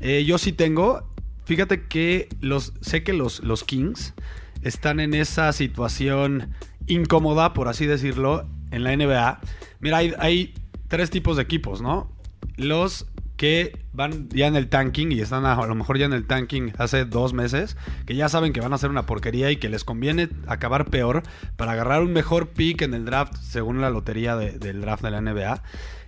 Eh, 0.00 0.24
yo 0.24 0.38
sí 0.38 0.52
tengo, 0.52 1.08
fíjate 1.44 1.84
que 1.84 2.28
los, 2.40 2.72
sé 2.80 3.02
que 3.02 3.12
los, 3.12 3.40
los 3.40 3.64
Kings 3.64 4.14
están 4.62 5.00
en 5.00 5.14
esa 5.14 5.52
situación 5.52 6.54
incómoda, 6.86 7.52
por 7.52 7.68
así 7.68 7.86
decirlo, 7.86 8.46
en 8.70 8.84
la 8.84 8.96
NBA. 8.96 9.40
Mira, 9.80 9.98
hay, 9.98 10.14
hay 10.18 10.54
tres 10.88 11.10
tipos 11.10 11.36
de 11.36 11.42
equipos, 11.42 11.80
¿no? 11.80 12.10
Los 12.56 13.06
que 13.36 13.78
van 13.92 14.30
ya 14.30 14.46
en 14.46 14.56
el 14.56 14.68
tanking 14.68 15.12
y 15.12 15.20
están 15.20 15.44
a, 15.44 15.52
a 15.54 15.66
lo 15.66 15.74
mejor 15.74 15.98
ya 15.98 16.06
en 16.06 16.14
el 16.14 16.26
tanking 16.26 16.72
hace 16.78 17.04
dos 17.04 17.34
meses, 17.34 17.76
que 18.06 18.14
ya 18.16 18.30
saben 18.30 18.54
que 18.54 18.60
van 18.62 18.72
a 18.72 18.76
hacer 18.76 18.88
una 18.88 19.04
porquería 19.04 19.50
y 19.50 19.56
que 19.56 19.68
les 19.68 19.84
conviene 19.84 20.30
acabar 20.46 20.86
peor 20.86 21.22
para 21.56 21.72
agarrar 21.72 22.02
un 22.02 22.12
mejor 22.14 22.48
pick 22.48 22.80
en 22.82 22.94
el 22.94 23.04
draft 23.04 23.34
según 23.36 23.80
la 23.82 23.90
lotería 23.90 24.36
de- 24.36 24.52
del 24.58 24.80
draft 24.80 25.02
de 25.02 25.10
la 25.10 25.20
NBA. 25.20 25.62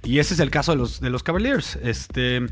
Y 0.04 0.20
ese 0.20 0.32
es 0.34 0.40
el 0.40 0.50
caso 0.50 0.72
de 0.72 0.78
los, 0.78 1.00
de 1.00 1.10
los 1.10 1.22
Cavaliers. 1.22 1.76
Este, 1.82 2.46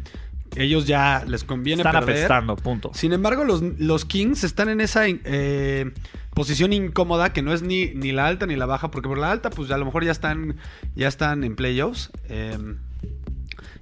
ellos 0.56 0.87
ya 0.87 1.25
les 1.26 1.45
conviene 1.45 1.80
Están 1.80 1.95
perder. 2.04 2.16
apestando, 2.16 2.56
punto. 2.56 2.90
Sin 2.92 3.14
embargo, 3.14 3.45
los, 3.45 3.62
los 3.62 4.04
Kings 4.04 4.45
están 4.45 4.68
en 4.68 4.83
esa 4.83 5.04
eh, 5.09 5.90
posición 6.35 6.75
incómoda 6.75 7.33
que 7.33 7.40
no 7.40 7.54
es 7.54 7.62
ni, 7.62 7.87
ni 7.95 8.12
la 8.12 8.26
alta 8.26 8.45
ni 8.47 8.56
la 8.56 8.66
baja, 8.66 8.90
porque 8.90 9.09
por 9.09 9.16
la 9.16 9.30
alta, 9.30 9.49
pues 9.49 9.71
a 9.71 9.78
lo 9.78 9.87
mejor 9.87 10.04
ya 10.04 10.12
están, 10.12 10.56
ya 10.95 11.09
están 11.09 11.45
en 11.45 11.56
playoffs. 11.56 12.11
eh, 12.28 12.59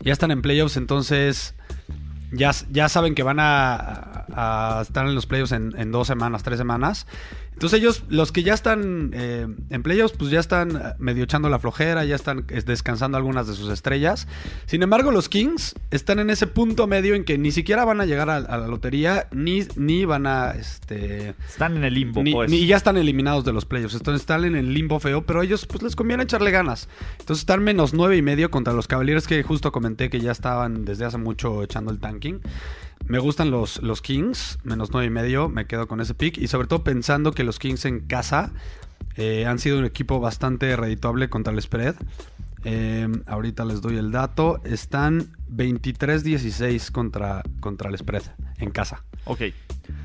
ya 0.01 0.13
están 0.13 0.31
en 0.31 0.43
playoffs, 0.43 0.77
entonces 0.77 1.55
ya, 2.33 2.53
ya 2.71 2.89
saben 2.89 3.15
que 3.15 3.23
van 3.23 3.39
a, 3.41 4.81
estar 4.83 5.07
en 5.07 5.15
los 5.15 5.27
playoffs 5.27 5.53
en 5.53 5.93
dos 5.93 6.07
semanas, 6.07 6.43
tres 6.43 6.59
semanas. 6.59 7.07
Entonces 7.55 7.81
ellos, 7.81 8.05
los 8.09 8.31
que 8.33 8.43
ya 8.43 8.53
están 8.53 9.13
eh, 9.15 9.47
en 9.71 9.83
playoffs, 9.83 10.17
pues 10.19 10.31
ya 10.31 10.41
están 10.41 10.77
eh, 10.77 10.81
medio 10.99 11.25
echando 11.25 11.49
la 11.49 11.59
flojera, 11.59 12.05
ya 12.05 12.17
están 12.17 12.45
eh, 12.49 12.63
descansando 12.67 13.17
algunas 13.17 13.47
de 13.47 13.55
sus 13.55 13.71
estrellas. 13.71 14.29
Sin 14.67 14.83
embargo, 14.83 15.11
los 15.11 15.29
Kings 15.29 15.75
están 15.91 16.19
en 16.19 16.31
ese 16.31 16.47
punto 16.47 16.87
medio 16.87 17.15
en 17.15 17.25
que 17.25 17.39
ni 17.39 17.53
siquiera 17.53 17.85
van 17.85 18.01
a 18.01 18.07
llegar 18.07 18.29
a, 18.29 18.37
a 18.37 18.59
la 18.59 18.67
lotería, 18.67 19.29
ni, 19.33 19.63
ni 19.77 20.05
van 20.05 20.27
a... 20.27 20.51
Este, 20.51 21.35
Están 21.49 21.77
en 21.77 21.85
el 21.85 21.95
limbo, 21.95 22.23
ni, 22.23 22.33
pues. 22.33 22.51
ni 22.51 22.67
ya 22.67 22.77
están 22.77 22.97
eliminados 22.97 23.45
de 23.45 23.53
los 23.53 23.65
playoffs. 23.65 23.95
Entonces 23.95 24.23
están 24.23 24.45
en 24.45 24.57
el 24.57 24.75
limbo 24.75 24.99
feo, 24.99 25.25
pero 25.25 25.41
a 25.41 25.45
ellos 25.45 25.65
pues 25.67 25.83
les 25.83 25.97
conviene 25.97 26.25
echarle 26.25 26.51
ganas. 26.51 26.89
Entonces 27.21 27.43
están 27.43 27.63
menos 27.63 27.95
nueve 27.95 28.17
y 28.17 28.23
medio 28.23 28.51
contra 28.51 28.73
los 28.73 28.89
Cavaliers 28.89 29.27
que 29.27 29.43
justo 29.43 29.73
comenté 29.73 30.11
que 30.11 30.21
ya 30.21 30.33
estaban 30.33 30.85
desde 30.85 31.05
hace 31.05 31.19
mucho 31.19 31.63
echando 31.63 31.93
el 31.93 31.99
tanking. 32.01 32.41
Me 33.07 33.19
gustan 33.19 33.51
los, 33.51 33.83
los 33.83 34.01
Kings, 34.01 34.59
menos 34.65 34.91
nueve 34.93 35.07
y 35.07 35.11
medio, 35.11 35.49
me 35.49 35.67
quedo 35.67 35.87
con 35.87 36.01
ese 36.01 36.15
pick. 36.15 36.39
Y 36.39 36.49
sobre 36.49 36.67
todo 36.67 36.85
pensando 36.85 37.33
que 37.33 37.45
los 37.45 37.59
Kings 37.59 37.85
en 37.85 38.01
casa 38.01 38.53
eh, 39.17 39.47
han 39.47 39.59
sido 39.59 39.79
un 39.79 39.85
equipo 39.85 40.21
bastante 40.21 40.75
redituable 40.77 41.29
contra 41.29 41.53
el 41.53 41.61
spread. 41.61 41.97
Eh, 42.65 43.09
ahorita 43.27 43.65
les 43.65 43.83
doy 43.83 43.99
el 43.99 44.11
dato. 44.11 44.61
Están 44.65 45.29
23-16 45.55 46.91
contra, 46.91 47.43
contra 47.61 47.91
el 47.91 47.99
spread 47.99 48.23
en 48.59 48.71
casa. 48.71 49.05
Ok. 49.25 49.43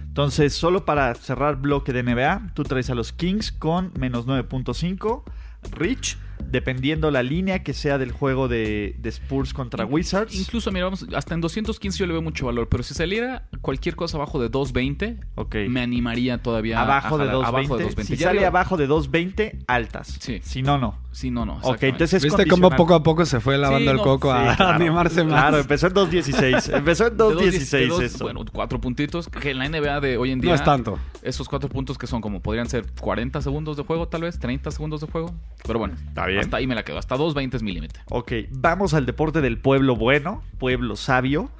Entonces, 0.08 0.54
solo 0.54 0.86
para 0.86 1.14
cerrar 1.16 1.56
bloque 1.58 1.94
de 1.94 2.04
NBA, 2.04 2.52
tú 2.54 2.64
traes 2.64 2.90
a 2.90 2.96
los 2.96 3.14
Kings 3.14 3.52
con 3.52 3.94
menos 3.98 4.28
9.5. 4.28 5.24
Rich, 5.72 6.18
dependiendo 6.44 7.12
la 7.12 7.24
línea 7.24 7.64
que 7.64 7.74
sea 7.74 7.98
del 7.98 8.12
juego 8.12 8.48
de, 8.48 8.96
de 9.00 9.10
Spurs 9.10 9.54
contra 9.54 9.86
Wizards. 9.86 10.36
Incluso, 10.36 10.72
mira, 10.72 10.86
vamos, 10.86 11.06
hasta 11.16 11.34
en 11.36 11.42
215 11.42 11.98
yo 12.00 12.06
le 12.08 12.14
veo 12.14 12.22
mucho 12.22 12.46
valor, 12.48 12.68
pero 12.70 12.84
si 12.84 12.94
saliera 12.94 13.44
cualquier 13.62 13.96
cosa 13.96 14.18
abajo 14.18 14.40
de 14.42 14.50
220, 14.50 15.20
Ok. 15.36 15.56
me 15.70 15.82
animaría 15.82 16.42
todavía 16.42 16.82
abajo, 16.82 17.16
a 17.16 17.18
de 17.20 17.26
jalar- 17.26 17.32
220. 17.34 17.48
abajo 17.48 17.78
de 17.78 17.84
220. 17.84 18.16
Si 18.16 18.20
Ya 18.20 18.28
sale 18.28 18.40
digo- 18.40 18.48
abajo 18.48 18.78
de 18.78 18.88
220, 18.88 19.60
altas. 19.68 20.08
Sí. 20.20 20.40
Si 20.44 20.62
no, 20.62 20.78
no. 20.78 20.98
Sí, 21.12 21.32
no, 21.32 21.44
no. 21.44 21.58
Ok, 21.64 21.82
entonces 21.84 22.14
es 22.14 22.24
¿Viste 22.24 22.46
cómo 22.46 22.70
poco 22.70 22.94
a 22.94 23.02
poco 23.02 23.26
se 23.26 23.40
fue 23.40 23.58
lavando 23.58 23.80
Sí, 23.86 23.88
el 23.90 23.98
no, 23.98 24.04
coco 24.04 24.32
a 24.32 24.52
Sí, 24.52 24.56
claro. 24.58 24.74
animarse 24.76 25.24
más? 25.24 25.34
Claro, 25.42 25.58
empezó 25.58 25.88
en 25.88 25.94
2.16. 25.94 26.70
Empezó 26.78 27.08
en 27.08 27.12
De 27.18 27.18
dos- 27.18 27.34
2.16 27.34 27.70
de 27.80 27.88
dos- 27.88 28.02
eso. 28.04 28.24
Bueno, 28.26 28.46
cuatro 28.52 28.80
puntitos. 28.80 29.28
Que 29.28 29.50
en 29.52 29.58
la 29.58 29.66
NBA 29.68 30.00
de 30.02 30.18
hoy 30.18 30.32
en 30.32 30.40
día. 30.40 30.52
No 30.52 30.56
es 30.56 30.64
tanto. 30.64 31.00
Esos 31.24 31.50
cuatro 31.50 31.68
puntos 31.68 31.98
que 31.98 32.06
son 32.08 32.22
como 32.22 32.42
podrían 32.42 32.70
ser 32.70 32.86
40 33.02 33.42
segundos 33.42 33.76
de 33.76 33.84
juego, 33.84 34.08
tal 34.08 34.22
vez, 34.22 34.38
30 34.40 34.70
segundos 34.72 35.02
de 35.02 35.08
juego. 35.08 35.34
Pero 35.66 35.80
bueno, 35.80 35.96
Está 36.08 36.26
bien. 36.34 36.44
hasta 36.44 36.58
ahí 36.58 36.68
me 36.68 36.76
la 36.76 36.84
quedo. 36.84 36.98
Hasta 36.98 37.16
2.20 37.16 37.56
es 37.56 37.64
mi 37.64 37.72
límite. 37.72 38.00
Ok, 38.10 38.32
vamos 38.52 38.94
al 38.94 39.06
deporte 39.06 39.42
del 39.42 39.58
pueblo 39.58 39.96
bueno, 39.96 40.44
pueblo 40.58 40.96
sabio. 40.96 41.52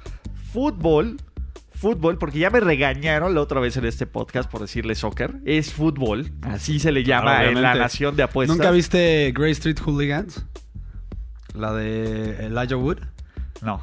Fútbol. 0.52 1.18
Fútbol, 1.72 2.18
porque 2.18 2.38
ya 2.38 2.50
me 2.50 2.60
regañaron 2.60 3.34
la 3.34 3.40
otra 3.40 3.58
vez 3.58 3.76
en 3.78 3.86
este 3.86 4.06
podcast 4.06 4.50
por 4.50 4.60
decirle 4.60 4.94
soccer. 4.94 5.36
Es 5.46 5.72
fútbol, 5.72 6.30
así 6.42 6.78
se 6.78 6.92
le 6.92 7.04
llama 7.04 7.38
Claro, 7.38 7.48
en 7.50 7.62
la 7.62 7.74
nación 7.74 8.16
de 8.16 8.22
apuestas. 8.22 8.54
¿Nunca 8.54 8.70
viste 8.70 9.32
Grey 9.34 9.52
Street 9.52 9.78
Hooligans? 9.82 10.44
La 11.54 11.72
de 11.72 12.44
Elijah 12.44 12.76
Wood. 12.76 12.98
No. 13.62 13.80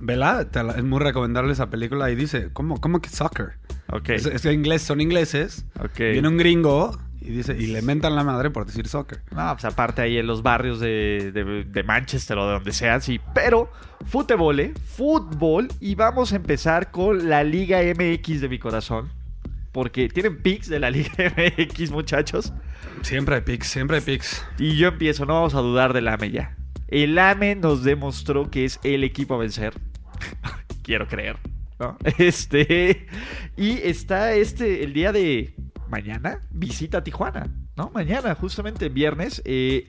Vela, 0.00 0.46
es 0.76 0.84
muy 0.84 1.00
recomendable 1.00 1.52
esa 1.52 1.68
película 1.68 2.10
y 2.10 2.14
dice, 2.14 2.48
¿cómo, 2.52 2.80
cómo 2.80 3.00
que 3.02 3.10
soccer? 3.10 3.58
Ok. 3.92 4.08
Es, 4.10 4.26
es 4.26 4.44
inglés, 4.46 4.80
son 4.80 5.02
ingleses. 5.02 5.66
Ok. 5.78 5.98
Viene 5.98 6.28
un 6.28 6.38
gringo 6.38 6.98
y 7.24 7.30
dice 7.30 7.56
y 7.58 7.66
le 7.68 7.80
mentan 7.82 8.14
la 8.14 8.22
madre 8.22 8.50
por 8.50 8.66
decir 8.66 8.86
soccer. 8.86 9.22
No, 9.34 9.52
pues 9.54 9.64
aparte 9.64 10.02
ahí 10.02 10.18
en 10.18 10.26
los 10.26 10.42
barrios 10.42 10.78
de, 10.80 11.30
de- 11.32 11.64
de 11.64 11.82
Manchester 11.82 12.36
o 12.38 12.46
de 12.46 12.52
donde 12.52 12.72
sea, 12.72 13.00
sí. 13.00 13.20
Pero, 13.34 13.70
fútbol, 14.06 14.60
¿eh? 14.60 14.74
Fútbol. 14.96 15.68
Y 15.80 15.94
vamos 15.94 16.32
a 16.32 16.36
empezar 16.36 16.90
con 16.90 17.28
la 17.28 17.42
Liga 17.44 17.80
MX 17.80 18.40
de 18.42 18.48
mi 18.48 18.58
corazón. 18.58 19.10
Porque 19.72 20.08
tienen 20.08 20.40
picks 20.40 20.68
de 20.68 20.78
la 20.78 20.90
Liga 20.90 21.10
MX, 21.58 21.90
muchachos. 21.90 22.52
Siempre 23.02 23.36
hay 23.36 23.40
picks, 23.40 23.66
siempre 23.66 23.96
hay 23.96 24.02
picks. 24.02 24.44
Y 24.58 24.76
yo 24.76 24.88
empiezo, 24.88 25.26
no 25.26 25.34
vamos 25.34 25.54
a 25.54 25.60
dudar 25.60 25.92
del 25.92 26.06
AME 26.08 26.30
ya. 26.30 26.56
El 26.88 27.18
AME 27.18 27.56
nos 27.56 27.82
demostró 27.82 28.50
que 28.50 28.64
es 28.66 28.78
el 28.84 29.02
equipo 29.02 29.34
a 29.34 29.38
vencer. 29.38 29.72
Quiero 30.82 31.08
creer. 31.08 31.38
¿no? 31.80 31.96
Este. 32.18 33.06
Y 33.56 33.78
está 33.82 34.34
este, 34.34 34.84
el 34.84 34.92
día 34.92 35.10
de 35.12 35.54
mañana, 35.94 36.40
visita 36.50 37.04
Tijuana. 37.04 37.46
¿No? 37.76 37.90
Mañana, 37.94 38.34
justamente 38.34 38.88
viernes. 38.88 39.40
eh, 39.44 39.86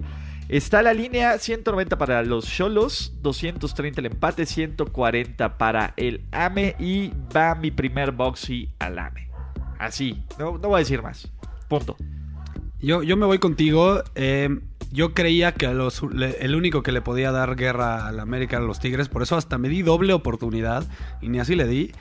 está 0.49 0.83
la 0.83 0.93
línea 0.93 1.37
190 1.39 1.97
para 1.97 2.21
los 2.21 2.45
Cholos, 2.45 3.13
230 3.23 4.01
el 4.01 4.05
empate, 4.07 4.45
140 4.45 5.57
para 5.57 5.93
el 5.97 6.21
AME. 6.31 6.75
Y 6.79 7.11
va 7.35 7.55
mi 7.55 7.71
primer 7.71 8.11
boxy 8.11 8.69
al 8.79 8.99
AME. 8.99 9.29
Así, 9.79 10.23
no, 10.37 10.57
no 10.59 10.69
voy 10.69 10.75
a 10.75 10.79
decir 10.79 11.01
más. 11.01 11.27
Punto. 11.67 11.95
Yo, 12.79 13.01
yo 13.01 13.17
me 13.17 13.25
voy 13.25 13.39
contigo. 13.39 14.03
eh, 14.13 14.49
yo 14.91 15.13
creía 15.13 15.51
que 15.53 15.67
los- 15.73 16.01
el 16.39 16.55
único 16.55 16.81
que 16.81 16.91
le 16.93 17.01
podía 17.01 17.31
dar 17.31 17.55
guerra 17.57 18.07
al 18.07 18.19
América 18.19 18.55
eran 18.57 18.67
los 18.67 18.79
Tigres. 18.79 19.09
Por 19.09 19.23
eso 19.23 19.35
hasta 19.35 19.57
me 19.57 19.67
di 19.67 19.81
doble 19.81 20.13
oportunidad. 20.13 20.85
Y 21.21 21.27
ni 21.29 21.39
así 21.39 21.55
le 21.55 21.67
di. 21.67 21.91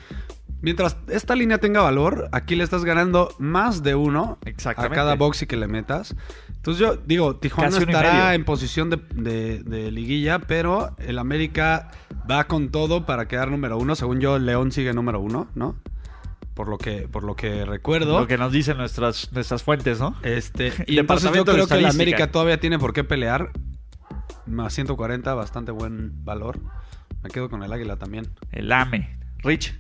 Mientras 0.65 0.97
esta 1.09 1.35
línea 1.35 1.59
tenga 1.59 1.83
valor, 1.83 2.29
aquí 2.33 2.57
le 2.57 2.65
estás 2.65 2.85
ganando 2.85 3.35
más 3.39 3.83
de 3.83 3.95
uno 3.95 4.39
a 4.71 4.75
cada 4.95 5.15
boxy 5.19 5.47
que 5.47 5.57
le 5.57 5.69
metas. 5.69 6.17
Entonces 6.49 6.81
yo 6.81 6.97
digo, 6.97 7.37
Tijuana 7.37 7.71
Casi 7.71 7.83
estará 7.85 8.35
en 8.35 8.45
posición 8.45 8.89
de, 8.91 8.97
de- 9.15 9.63
de 9.63 9.91
liguilla, 9.91 10.39
pero 10.39 10.97
el 10.99 11.19
América 11.19 11.91
va 12.31 12.45
con 12.45 12.71
todo 12.71 13.05
para 13.05 13.29
quedar 13.29 13.51
número 13.51 13.77
uno. 13.77 13.95
Según 13.95 14.21
yo, 14.21 14.39
León 14.39 14.73
sigue 14.73 14.93
número 14.95 15.21
uno, 15.21 15.49
¿no? 15.55 15.77
Por 16.55 16.69
lo 16.69 16.79
que, 16.79 17.09
por 17.09 17.25
lo 17.25 17.37
que 17.37 17.65
recuerdo. 17.67 18.21
Lo 18.21 18.27
que 18.27 18.39
nos 18.39 18.51
dicen 18.53 18.77
nuestras, 18.79 19.31
nuestras 19.33 19.63
fuentes, 19.63 20.01
¿no? 20.01 20.17
Este, 20.23 20.73
y 20.87 20.99
entonces 20.99 21.31
yo 21.33 21.45
creo 21.45 21.67
que 21.67 21.75
el. 21.75 21.85
América 21.87 22.31
todavía 22.31 22.59
tiene 22.59 22.79
por 22.79 22.93
qué 22.93 23.05
pelear. 23.05 23.51
Más 24.47 24.73
140, 24.75 25.35
bastante 25.35 25.73
buen 25.73 26.25
valor. 26.25 26.61
Me 27.23 27.31
quedo 27.31 27.51
con 27.51 27.63
el 27.63 27.73
Águila 27.73 27.97
también. 27.97 28.29
El 28.53 28.71
AME. 28.73 29.19
Rich. 29.39 29.79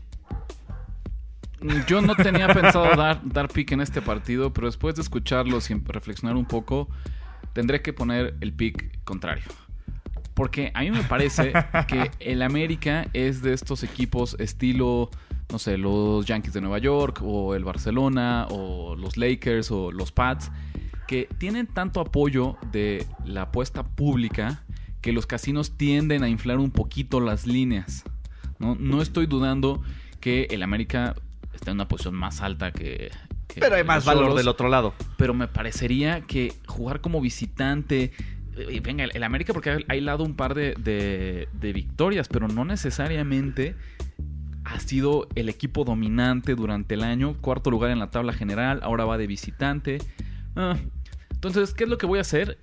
Yo 1.87 2.03
no 2.03 2.15
tenía 2.15 2.49
pensado 2.49 2.95
dar, 2.95 3.21
dar 3.25 3.49
pick 3.49 3.73
en 3.73 3.81
este 3.81 4.03
partido, 4.03 4.53
pero 4.53 4.67
después 4.67 4.95
de 4.97 5.03
escucharlos 5.03 5.71
y 5.71 5.75
reflexionar 5.75 6.37
un 6.37 6.45
poco, 6.45 6.89
tendré 7.55 7.81
que 7.81 7.95
poner 7.95 8.37
el 8.41 8.53
pick 8.53 9.03
contrario. 9.05 9.45
Porque 10.35 10.73
a 10.75 10.83
mí 10.83 10.91
me 10.91 11.03
parece 11.05 11.53
que 11.89 12.11
el 12.21 12.43
América 12.43 13.07
es 13.15 13.41
de 13.41 13.55
estos 13.55 13.83
equipos 13.83 14.37
estilo, 14.39 15.11
no 15.51 15.59
sé, 15.59 15.79
los 15.79 16.27
Yankees 16.27 16.53
de 16.53 16.61
Nueva 16.61 16.79
York, 16.79 17.21
o 17.23 17.55
el 17.55 17.65
Barcelona, 17.65 18.47
o 18.51 18.95
los 18.95 19.17
Lakers, 19.17 19.71
o 19.71 19.91
los 19.91 20.13
Pats, 20.13 20.51
que 21.07 21.29
tienen 21.39 21.67
tanto 21.67 22.01
apoyo 22.01 22.59
de 22.73 23.07
la 23.25 23.43
apuesta 23.43 23.85
pública 23.85 24.65
que 25.01 25.13
los 25.13 25.27
casinos 25.27 25.79
tienden 25.79 26.25
a 26.25 26.29
inflar 26.29 26.59
un 26.59 26.71
poquito 26.71 27.21
las 27.21 27.47
líneas. 27.47 28.05
No, 28.59 28.75
no 28.75 29.01
estoy 29.01 29.27
dudando 29.27 29.83
que 30.21 30.49
el 30.51 30.63
América 30.63 31.15
está 31.55 31.71
en 31.71 31.77
una 31.79 31.89
posición 31.89 32.15
más 32.15 32.41
alta 32.41 32.73
que... 32.73 33.11
que 33.49 33.61
Pero 33.61 33.77
hay 33.77 33.85
más 33.85 34.05
valor 34.05 34.35
del 34.35 34.49
otro 34.49 34.69
lado. 34.69 34.95
Pero 35.17 35.35
me 35.35 35.49
parecería 35.49 36.21
que 36.23 36.53
jugar 36.67 37.01
como 37.01 37.21
visitante... 37.21 38.13
eh, 38.57 38.81
Venga, 38.83 39.05
el, 39.05 39.11
el 39.15 39.23
América 39.23 39.53
porque 39.53 39.71
ha, 39.71 39.79
ha 39.89 39.97
hilado 39.97 40.25
un 40.25 40.35
par 40.35 40.55
de, 40.55 40.75
de- 40.79 41.49
de 41.53 41.73
victorias, 41.73 42.29
pero 42.29 42.49
no 42.49 42.65
necesariamente 42.65 43.75
ha 44.65 44.81
sido 44.81 45.29
el 45.35 45.49
equipo 45.49 45.85
dominante 45.85 46.55
durante 46.55 46.95
el 46.95 47.03
año. 47.03 47.35
Cuarto 47.41 47.71
lugar 47.71 47.91
en 47.91 47.99
la 47.99 48.11
tabla 48.11 48.33
general, 48.33 48.81
ahora 48.83 49.05
va 49.05 49.19
de 49.19 49.27
visitante. 49.27 49.99
Ah, 50.57 50.77
entonces, 51.33 51.75
¿qué 51.75 51.85
es 51.85 51.91
lo 51.91 51.99
que 51.99 52.07
voy 52.07 52.19
a 52.19 52.23
hacer? 52.23 52.57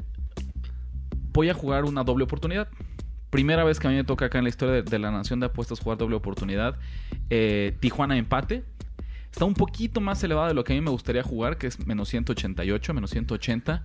Voy 1.33 1.50
a 1.50 1.53
jugar 1.53 1.86
una 1.86 2.03
doble 2.03 2.24
oportunidad. 2.24 2.67
Primera 3.29 3.63
vez 3.63 3.79
que 3.79 3.88
a 3.88 3.89
mí 3.91 3.95
me 3.95 4.03
toca 4.03 4.25
acá 4.25 4.39
en 4.39 4.43
la 4.45 4.50
historia 4.50 4.74
de, 4.75 4.81
de 4.81 5.00
la 5.00 5.12
Nación 5.12 5.39
de 5.39 5.45
Apuestas 5.45 5.79
jugar 5.79 5.98
doble 5.98 6.15
oportunidad. 6.15 6.75
Eh, 7.29 7.77
Tijuana 7.79 8.17
empate. 8.17 8.65
Está 9.31 9.45
un 9.45 9.53
poquito 9.53 10.01
más 10.01 10.23
elevado 10.23 10.47
de 10.50 10.53
lo 10.53 10.63
que 10.63 10.73
a 10.73 10.75
mí 10.75 10.81
me 10.81 10.91
gustaría 10.91 11.23
jugar, 11.23 11.57
que 11.57 11.67
es 11.67 11.85
menos 11.88 12.09
188, 12.09 12.93
menos 12.93 13.09
180. 13.11 13.83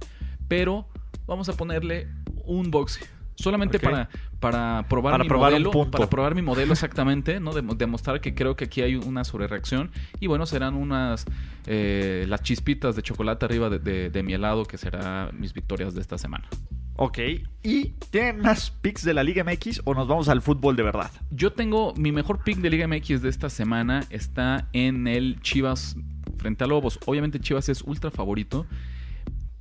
Pero 0.49 0.89
vamos 1.27 1.49
a 1.49 1.53
ponerle 1.55 2.09
un 2.45 2.71
box. 2.71 2.99
Solamente 3.39 3.79
para, 3.79 4.09
para 4.41 4.87
probar 4.89 5.13
Para 5.13 5.25
mi 5.25 5.29
probar 5.29 5.53
un 5.53 5.59
modelo. 5.59 5.71
punto. 5.71 5.99
Para 5.99 6.09
probar 6.09 6.35
mi 6.35 6.41
modelo 6.41 6.73
exactamente, 6.73 7.39
¿no? 7.39 7.53
Dem- 7.53 7.77
demostrar 7.77 8.21
que 8.23 8.35
creo 8.35 8.57
que 8.57 8.65
aquí 8.65 8.81
hay 8.81 8.97
una 8.97 9.25
sobrereacción. 9.25 9.91
Y 10.21 10.27
bueno, 10.27 10.47
serán 10.47 10.75
unas 10.75 11.27
eh, 11.67 12.25
las 12.29 12.43
chispitas 12.43 12.97
de 12.97 13.03
chocolate 13.03 13.45
arriba 13.45 13.69
de, 13.69 13.79
de- 13.79 14.09
de 14.11 14.23
mi 14.23 14.33
helado, 14.33 14.65
que 14.65 14.79
será 14.79 15.31
mis 15.35 15.53
victorias 15.53 15.95
de 15.95 16.01
esta 16.01 16.17
semana. 16.17 16.49
Ok. 16.97 17.19
¿Y 17.63 17.91
tienen 18.11 18.41
más 18.41 18.71
picks 18.71 19.05
de 19.05 19.13
la 19.15 19.23
Liga 19.23 19.45
MX 19.45 19.83
o 19.85 19.95
nos 19.95 20.09
vamos 20.09 20.29
al 20.29 20.41
fútbol 20.41 20.77
de 20.77 20.83
verdad? 20.83 21.11
Yo 21.31 21.53
tengo 21.53 21.93
mi 21.97 22.13
mejor 22.13 22.43
pick 22.43 22.59
de 22.59 22.71
Liga 22.71 22.87
MX 22.89 23.23
de 23.23 23.29
esta 23.29 23.51
semana 23.51 24.05
está 24.11 24.69
en 24.73 25.07
el 25.07 25.41
Chivas 25.41 25.97
frente 26.39 26.65
a 26.65 26.67
Lobos. 26.67 26.99
Obviamente 27.07 27.41
Chivas 27.41 27.69
es 27.69 27.83
ultra 27.83 28.11
favorito, 28.11 28.67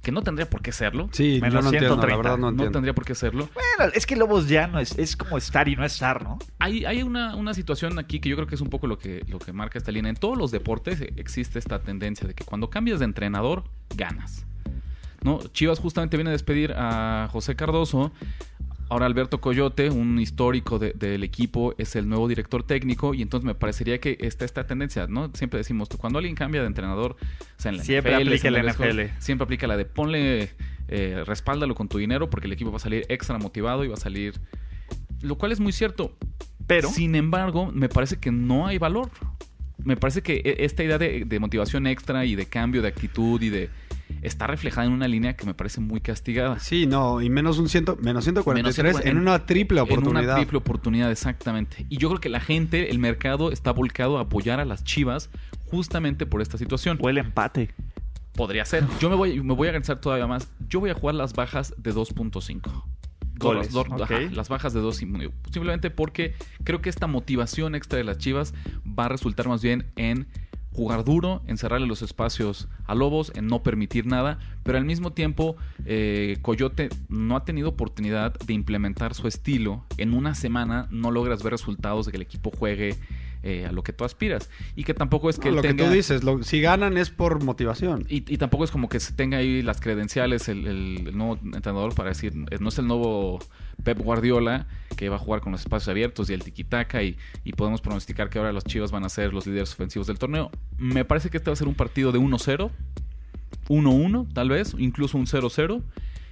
que 0.01 0.11
no 0.11 0.21
tendría 0.21 0.47
por 0.49 0.61
qué 0.61 0.71
serlo. 0.71 1.09
Sí, 1.11 1.39
Menos 1.41 1.63
no 1.63 1.71
entiendo, 1.71 1.95
la 1.95 2.03
130. 2.03 2.17
verdad 2.17 2.31
no 2.37 2.41
No 2.43 2.49
entiendo. 2.49 2.71
tendría 2.73 2.93
por 2.93 3.05
qué 3.05 3.15
serlo. 3.15 3.49
Bueno, 3.53 3.91
es 3.95 4.05
que 4.05 4.15
Lobos 4.15 4.47
ya 4.47 4.67
no 4.67 4.79
es, 4.79 4.97
es 4.99 5.17
como 5.17 5.37
estar 5.37 5.67
y 5.67 5.75
no 5.75 5.83
estar, 5.83 6.23
¿no? 6.23 6.37
Hay, 6.59 6.85
hay 6.85 7.01
una, 7.01 7.35
una 7.35 7.53
situación 7.55 7.97
aquí 7.97 8.19
que 8.19 8.29
yo 8.29 8.35
creo 8.35 8.47
que 8.47 8.53
es 8.55 8.61
un 8.61 8.69
poco 8.69 8.85
lo 8.87 8.99
que, 8.99 9.25
lo 9.27 9.39
que 9.39 9.51
marca 9.51 9.79
esta 9.79 9.91
línea. 9.91 10.09
En 10.11 10.15
todos 10.15 10.37
los 10.37 10.51
deportes 10.51 11.01
existe 11.17 11.57
esta 11.59 11.79
tendencia 11.81 12.27
de 12.27 12.35
que 12.35 12.45
cuando 12.45 12.69
cambias 12.69 12.99
de 12.99 13.05
entrenador, 13.05 13.63
ganas. 13.95 14.45
¿No? 15.25 15.39
Chivas 15.53 15.79
justamente 15.79 16.15
viene 16.17 16.29
a 16.29 16.33
despedir 16.33 16.73
a 16.77 17.27
José 17.31 17.55
Cardoso. 17.55 18.13
Ahora 18.87 19.07
Alberto 19.07 19.41
Coyote, 19.41 19.89
un 19.89 20.19
histórico 20.19 20.77
de- 20.77 20.93
del 20.93 21.23
equipo, 21.23 21.73
es 21.79 21.95
el 21.95 22.07
nuevo 22.07 22.27
director 22.27 22.61
técnico 22.61 23.15
y 23.15 23.23
entonces 23.23 23.43
me 23.43 23.55
parecería 23.55 23.99
que 23.99 24.15
está 24.21 24.45
esta 24.45 24.67
tendencia, 24.67 25.07
¿no? 25.07 25.31
Siempre 25.33 25.57
decimos, 25.57 25.89
cuando 25.97 26.19
alguien 26.19 26.35
cambia 26.35 26.61
de 26.61 26.67
entrenador, 26.67 27.17
o 27.19 27.59
sea, 27.59 27.71
en 27.71 27.77
la 27.77 27.83
Siempre 27.83 28.11
NFL, 28.13 28.27
aplica 28.27 28.51
la 28.51 28.59
NFL. 28.71 29.01
siempre 29.19 29.43
aplica 29.45 29.65
la 29.65 29.75
de 29.77 29.85
ponle, 29.85 30.51
eh, 30.87 31.23
respáldalo 31.25 31.73
con 31.73 31.87
tu 31.87 31.97
dinero 31.97 32.29
porque 32.29 32.45
el 32.45 32.53
equipo 32.53 32.69
va 32.69 32.77
a 32.77 32.79
salir 32.79 33.05
extra 33.09 33.39
motivado 33.39 33.83
y 33.83 33.87
va 33.87 33.95
a 33.95 33.97
salir... 33.97 34.39
Lo 35.23 35.35
cual 35.39 35.51
es 35.51 35.59
muy 35.59 35.71
cierto. 35.71 36.15
Pero 36.67 36.89
Sin 36.89 37.15
embargo, 37.15 37.71
me 37.73 37.89
parece 37.89 38.17
que 38.19 38.31
no 38.31 38.67
hay 38.67 38.77
valor. 38.77 39.09
Me 39.83 39.97
parece 39.97 40.21
que 40.21 40.35
e- 40.45 40.63
esta 40.63 40.83
idea 40.83 40.99
de, 40.99 41.25
de 41.25 41.39
motivación 41.39 41.87
extra 41.87 42.23
y 42.25 42.35
de 42.35 42.45
cambio 42.45 42.83
de 42.83 42.89
actitud 42.89 43.41
y 43.41 43.49
de 43.49 43.69
está 44.21 44.47
reflejada 44.47 44.87
en 44.87 44.93
una 44.93 45.07
línea 45.07 45.35
que 45.35 45.45
me 45.45 45.53
parece 45.53 45.81
muy 45.81 46.01
castigada. 46.01 46.59
Sí, 46.59 46.85
no, 46.87 47.21
y 47.21 47.29
menos 47.29 47.57
un 47.59 47.69
ciento, 47.69 47.97
menos 48.01 48.23
143 48.23 48.83
Menos 48.83 49.01
140 49.01 49.09
en 49.09 49.17
una 49.17 49.45
triple 49.45 49.79
En 49.79 49.83
oportunidad. 49.83 50.23
una 50.23 50.35
triple 50.35 50.57
oportunidad, 50.57 51.11
exactamente. 51.11 51.85
Y 51.89 51.97
yo 51.97 52.09
creo 52.09 52.19
que 52.21 52.29
la 52.29 52.39
gente, 52.39 52.89
el 52.91 52.99
mercado, 52.99 53.51
está 53.51 53.71
volcado 53.71 54.17
a 54.17 54.21
apoyar 54.21 54.59
a 54.59 54.65
las 54.65 54.83
Chivas 54.83 55.29
justamente 55.69 56.25
por 56.25 56.41
esta 56.41 56.57
situación. 56.57 56.97
O 57.01 57.09
el 57.09 57.17
empate. 57.17 57.69
Podría 58.35 58.65
ser. 58.65 58.83
Yo 58.99 59.09
me 59.09 59.15
voy, 59.15 59.41
me 59.41 59.53
voy 59.53 59.67
a 59.67 59.71
organizar 59.71 60.01
todavía 60.01 60.27
más. 60.27 60.49
Yo 60.67 60.79
voy 60.79 60.89
a 60.89 60.93
jugar 60.93 61.15
las 61.15 61.33
bajas 61.33 61.73
de 61.77 61.93
2.5. 61.93 62.83
Goles, 63.37 63.71
Dos- 63.73 63.87
dos- 63.89 64.01
ok. 64.01 64.11
ajá, 64.11 64.19
las 64.31 64.47
bajas 64.47 64.73
de 64.73 64.79
2 64.79 64.95
Simplemente 64.95 65.89
porque 65.89 66.35
creo 66.63 66.81
que 66.81 66.89
esta 66.89 67.05
motivación 67.07 67.75
extra 67.75 67.97
de 67.97 68.05
las 68.05 68.17
Chivas 68.17 68.53
va 68.87 69.05
a 69.05 69.09
resultar 69.09 69.47
más 69.49 69.61
bien 69.61 69.87
en 69.97 70.27
jugar 70.75 71.05
duro, 71.05 71.41
en 71.47 71.57
cerrarle 71.57 71.87
los 71.87 72.01
espacios 72.01 72.67
a 72.85 72.95
Lobos, 72.95 73.31
en 73.35 73.47
no 73.47 73.63
permitir 73.63 74.05
nada, 74.05 74.39
pero 74.63 74.77
al 74.77 74.85
mismo 74.85 75.13
tiempo 75.13 75.55
eh, 75.85 76.37
Coyote 76.41 76.89
no 77.07 77.37
ha 77.37 77.45
tenido 77.45 77.69
oportunidad 77.69 78.33
de 78.39 78.53
implementar 78.53 79.13
su 79.13 79.27
estilo. 79.27 79.85
En 79.97 80.13
una 80.13 80.35
semana 80.35 80.87
no 80.91 81.11
logras 81.11 81.43
ver 81.43 81.51
resultados 81.51 82.05
de 82.05 82.11
que 82.11 82.17
el 82.17 82.23
equipo 82.23 82.51
juegue 82.51 82.95
eh, 83.47 83.65
a 83.67 83.71
lo 83.71 83.83
que 83.83 83.93
tú 83.93 84.03
aspiras. 84.03 84.49
Y 84.75 84.83
que 84.83 84.93
tampoco 84.93 85.29
es 85.29 85.37
que 85.39 85.49
No, 85.49 85.55
lo 85.57 85.61
tenga- 85.61 85.77
que 85.77 85.83
tú 85.85 85.89
dices, 85.91 86.23
lo- 86.23 86.43
si 86.43 86.59
ganan 86.61 86.97
es 86.97 87.11
por 87.11 87.43
motivación. 87.43 88.05
y, 88.09 88.17
y 88.33 88.37
tampoco 88.37 88.63
es 88.65 88.71
como 88.71 88.89
que 88.89 88.99
se 88.99 89.13
tenga 89.13 89.37
ahí 89.37 89.61
las 89.61 89.79
credenciales 89.79 90.49
el, 90.49 90.65
el- 90.67 91.07
el 91.09 91.17
nuevo 91.17 91.39
entrenador 91.43 91.93
para 91.95 92.09
decir, 92.09 92.33
eh, 92.51 92.57
no 92.59 92.69
es 92.69 92.77
el 92.79 92.87
nuevo 92.87 93.39
Pep 93.83 93.99
Guardiola 93.99 94.65
que 94.97 95.09
va 95.09 95.17
a 95.17 95.19
jugar 95.19 95.41
con 95.41 95.51
los 95.51 95.61
espacios 95.61 95.89
abiertos 95.89 96.29
y 96.29 96.33
el 96.33 96.43
tiquitaca 96.43 97.03
y, 97.03 97.17
y 97.43 97.51
podemos 97.53 97.81
pronosticar 97.81 98.29
que 98.29 98.39
ahora 98.39 98.51
los 98.51 98.63
Chivas 98.63 98.91
van 98.91 99.03
a 99.05 99.09
ser 99.09 99.33
los 99.33 99.45
líderes 99.45 99.71
ofensivos 99.73 100.07
del 100.07 100.17
torneo. 100.17 100.49
Me 100.77 101.05
parece 101.05 101.29
que 101.29 101.37
este 101.37 101.49
va 101.49 101.53
a 101.53 101.57
ser 101.57 101.67
un 101.67 101.75
partido 101.75 102.11
de 102.11 102.19
1-0, 102.19 102.71
1-1 103.69 104.33
tal 104.33 104.49
vez, 104.49 104.75
incluso 104.77 105.17
un 105.17 105.25
0-0. 105.27 105.81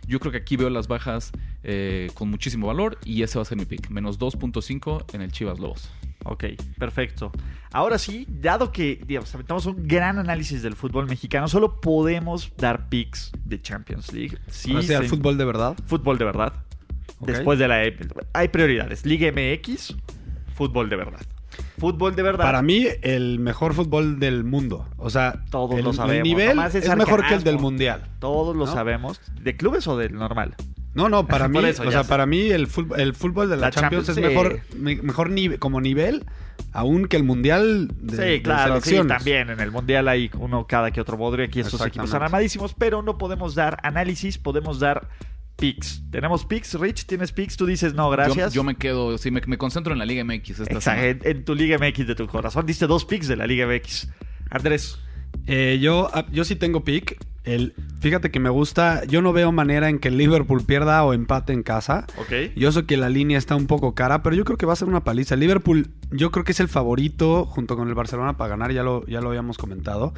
Yo 0.07 0.19
creo 0.19 0.31
que 0.31 0.37
aquí 0.39 0.57
veo 0.57 0.69
las 0.69 0.87
bajas 0.87 1.31
eh, 1.63 2.09
con 2.13 2.29
muchísimo 2.29 2.67
valor 2.67 2.97
y 3.05 3.23
ese 3.23 3.37
va 3.37 3.43
a 3.43 3.45
ser 3.45 3.57
mi 3.57 3.65
pick. 3.65 3.89
Menos 3.89 4.19
2.5 4.19 5.13
en 5.13 5.21
el 5.21 5.31
Chivas 5.31 5.59
Lobos. 5.59 5.89
Ok, 6.25 6.45
perfecto. 6.77 7.31
Ahora 7.71 7.97
sí, 7.97 8.25
dado 8.29 8.71
que 8.71 9.01
digamos, 9.05 9.33
aventamos 9.33 9.65
un 9.65 9.87
gran 9.87 10.19
análisis 10.19 10.61
del 10.61 10.75
fútbol 10.75 11.07
mexicano, 11.07 11.47
solo 11.47 11.81
podemos 11.81 12.51
dar 12.57 12.87
picks 12.89 13.31
de 13.43 13.61
Champions 13.61 14.13
League. 14.13 14.37
Sí, 14.47 14.71
Ahora 14.71 14.83
sí, 14.83 14.93
al 14.93 15.03
se- 15.03 15.09
fútbol 15.09 15.37
de 15.37 15.45
verdad. 15.45 15.75
fútbol 15.85 16.17
de 16.17 16.25
verdad. 16.25 16.53
Después 17.19 17.57
de 17.59 17.67
la... 17.67 17.83
E, 17.85 17.97
Hay 18.33 18.49
prioridades. 18.49 19.05
Liga 19.05 19.31
MX, 19.31 19.95
fútbol 20.55 20.89
de 20.89 20.95
verdad. 20.97 21.21
Fútbol 21.77 22.15
de 22.15 22.23
verdad. 22.23 22.43
Para 22.43 22.61
mí, 22.61 22.85
el 23.01 23.39
mejor 23.39 23.73
fútbol 23.73 24.19
del 24.19 24.43
mundo. 24.43 24.87
O 24.97 25.09
sea, 25.09 25.43
Todos 25.51 25.77
el, 25.77 25.83
lo 25.83 25.91
el 25.91 25.95
sabemos, 25.95 26.23
nivel 26.27 26.55
nomás 26.55 26.75
es 26.75 26.85
es 26.85 26.95
mejor 26.95 27.25
que 27.27 27.33
el 27.33 27.43
del 27.43 27.59
mundial. 27.59 28.03
Todos 28.19 28.55
lo 28.55 28.65
sabemos. 28.67 29.21
¿De 29.41 29.55
clubes 29.55 29.87
o 29.87 29.97
del 29.97 30.13
normal? 30.13 30.55
No, 30.95 31.09
no, 31.09 31.25
para 31.27 31.47
mí, 31.49 31.59
eso, 31.65 31.83
o 31.83 31.91
sea, 31.91 32.03
sé. 32.03 32.09
para 32.09 32.25
mí 32.25 32.49
el 32.49 32.67
fútbol, 32.67 32.99
el 32.99 33.13
fútbol 33.15 33.49
de 33.49 33.55
la, 33.57 33.61
La 33.67 33.71
Champions, 33.71 34.07
Champions, 34.07 34.09
es 34.09 34.15
sí. 34.15 34.21
mejor, 34.21 34.59
me- 34.77 35.01
mejor 35.01 35.29
nive- 35.31 35.57
como 35.59 35.81
nivel 35.81 36.25
aún 36.71 37.07
que 37.07 37.17
el 37.17 37.23
mundial 37.23 37.87
de, 37.99 38.15
sí, 38.15 38.21
de 38.23 38.41
claro, 38.41 38.79
sí, 38.81 38.99
también. 39.07 39.49
En 39.49 39.59
el 39.59 39.71
Mundial 39.71 40.07
hay 40.07 40.29
uno 40.37 40.65
cada 40.67 40.91
que 40.91 41.01
otro 41.01 41.17
bodrio. 41.17 41.45
Aquí 41.45 41.59
estos 41.59 41.81
equipos 41.85 42.05
están 42.05 42.23
armadísimos, 42.23 42.73
pero 42.75 43.01
no 43.01 43.17
podemos 43.17 43.55
dar 43.55 43.79
análisis, 43.83 44.37
podemos 44.37 44.79
dar 44.79 45.07
picks. 45.55 46.03
¿Tenemos 46.11 46.45
picks, 46.45 46.73
Rich? 46.79 47.05
¿Tienes 47.05 47.31
picks? 47.31 47.57
Tú 47.57 47.65
dices 47.65 47.93
no, 47.93 48.05
Yo, 48.05 48.11
gracias. 48.11 48.53
yo 48.53 48.63
me 48.63 48.75
quedo, 48.75 49.17
sí, 49.17 49.29
me, 49.31 49.41
me 49.47 49.57
concentro 49.57 49.93
en 49.93 49.99
la 49.99 50.05
Liga 50.05 50.23
MX 50.23 50.49
esta 50.51 50.63
Exacto, 50.73 50.81
semana. 50.81 51.03
en, 51.07 51.19
en 51.23 51.45
tu 51.45 51.55
Liga 51.55 51.77
MX 51.77 52.07
de 52.07 52.15
tu 52.15 52.27
corazón. 52.27 52.65
Diste 52.65 52.85
dos 52.87 53.05
picks 53.05 53.27
de 53.27 53.35
la 53.35 53.45
Liga 53.47 53.65
MX. 53.67 54.09
Andrés. 54.51 54.99
Eh, 55.47 55.79
yo, 55.81 56.09
ah, 56.13 56.25
yo 56.31 56.43
sí 56.43 56.55
tengo 56.55 56.83
pick. 56.83 57.17
El, 57.45 57.73
fíjate 57.99 58.31
que 58.31 58.39
me 58.39 58.49
gusta. 58.49 59.03
Yo 59.05 59.21
no 59.21 59.33
veo 59.33 59.51
manera 59.51 59.89
en 59.89 59.99
que 59.99 60.07
el 60.07 60.17
Liverpool 60.17 60.63
pierda 60.65 61.03
o 61.03 61.13
empate 61.13 61.51
en 61.51 61.61
casa. 61.63 62.05
Ok. 62.17 62.55
Yo 62.55 62.71
sé 62.71 62.85
que 62.85 62.95
la 62.95 63.09
línea 63.09 63.37
está 63.37 63.55
un 63.55 63.67
poco 63.67 63.93
cara, 63.95 64.23
pero 64.23 64.35
yo 64.35 64.45
creo 64.45 64.57
que 64.57 64.65
va 64.65 64.73
a 64.73 64.77
ser 64.77 64.87
una 64.87 65.03
paliza. 65.03 65.33
El 65.33 65.41
Liverpool, 65.41 65.89
yo 66.11 66.31
creo 66.31 66.45
que 66.45 66.53
es 66.53 66.59
el 66.61 66.69
favorito 66.69 67.45
junto 67.45 67.75
con 67.75 67.89
el 67.89 67.95
Barcelona 67.95 68.37
para 68.37 68.51
ganar, 68.51 68.71
ya 68.71 68.83
lo, 68.83 69.05
ya 69.07 69.19
lo 69.19 69.27
habíamos 69.29 69.57
comentado. 69.57 70.13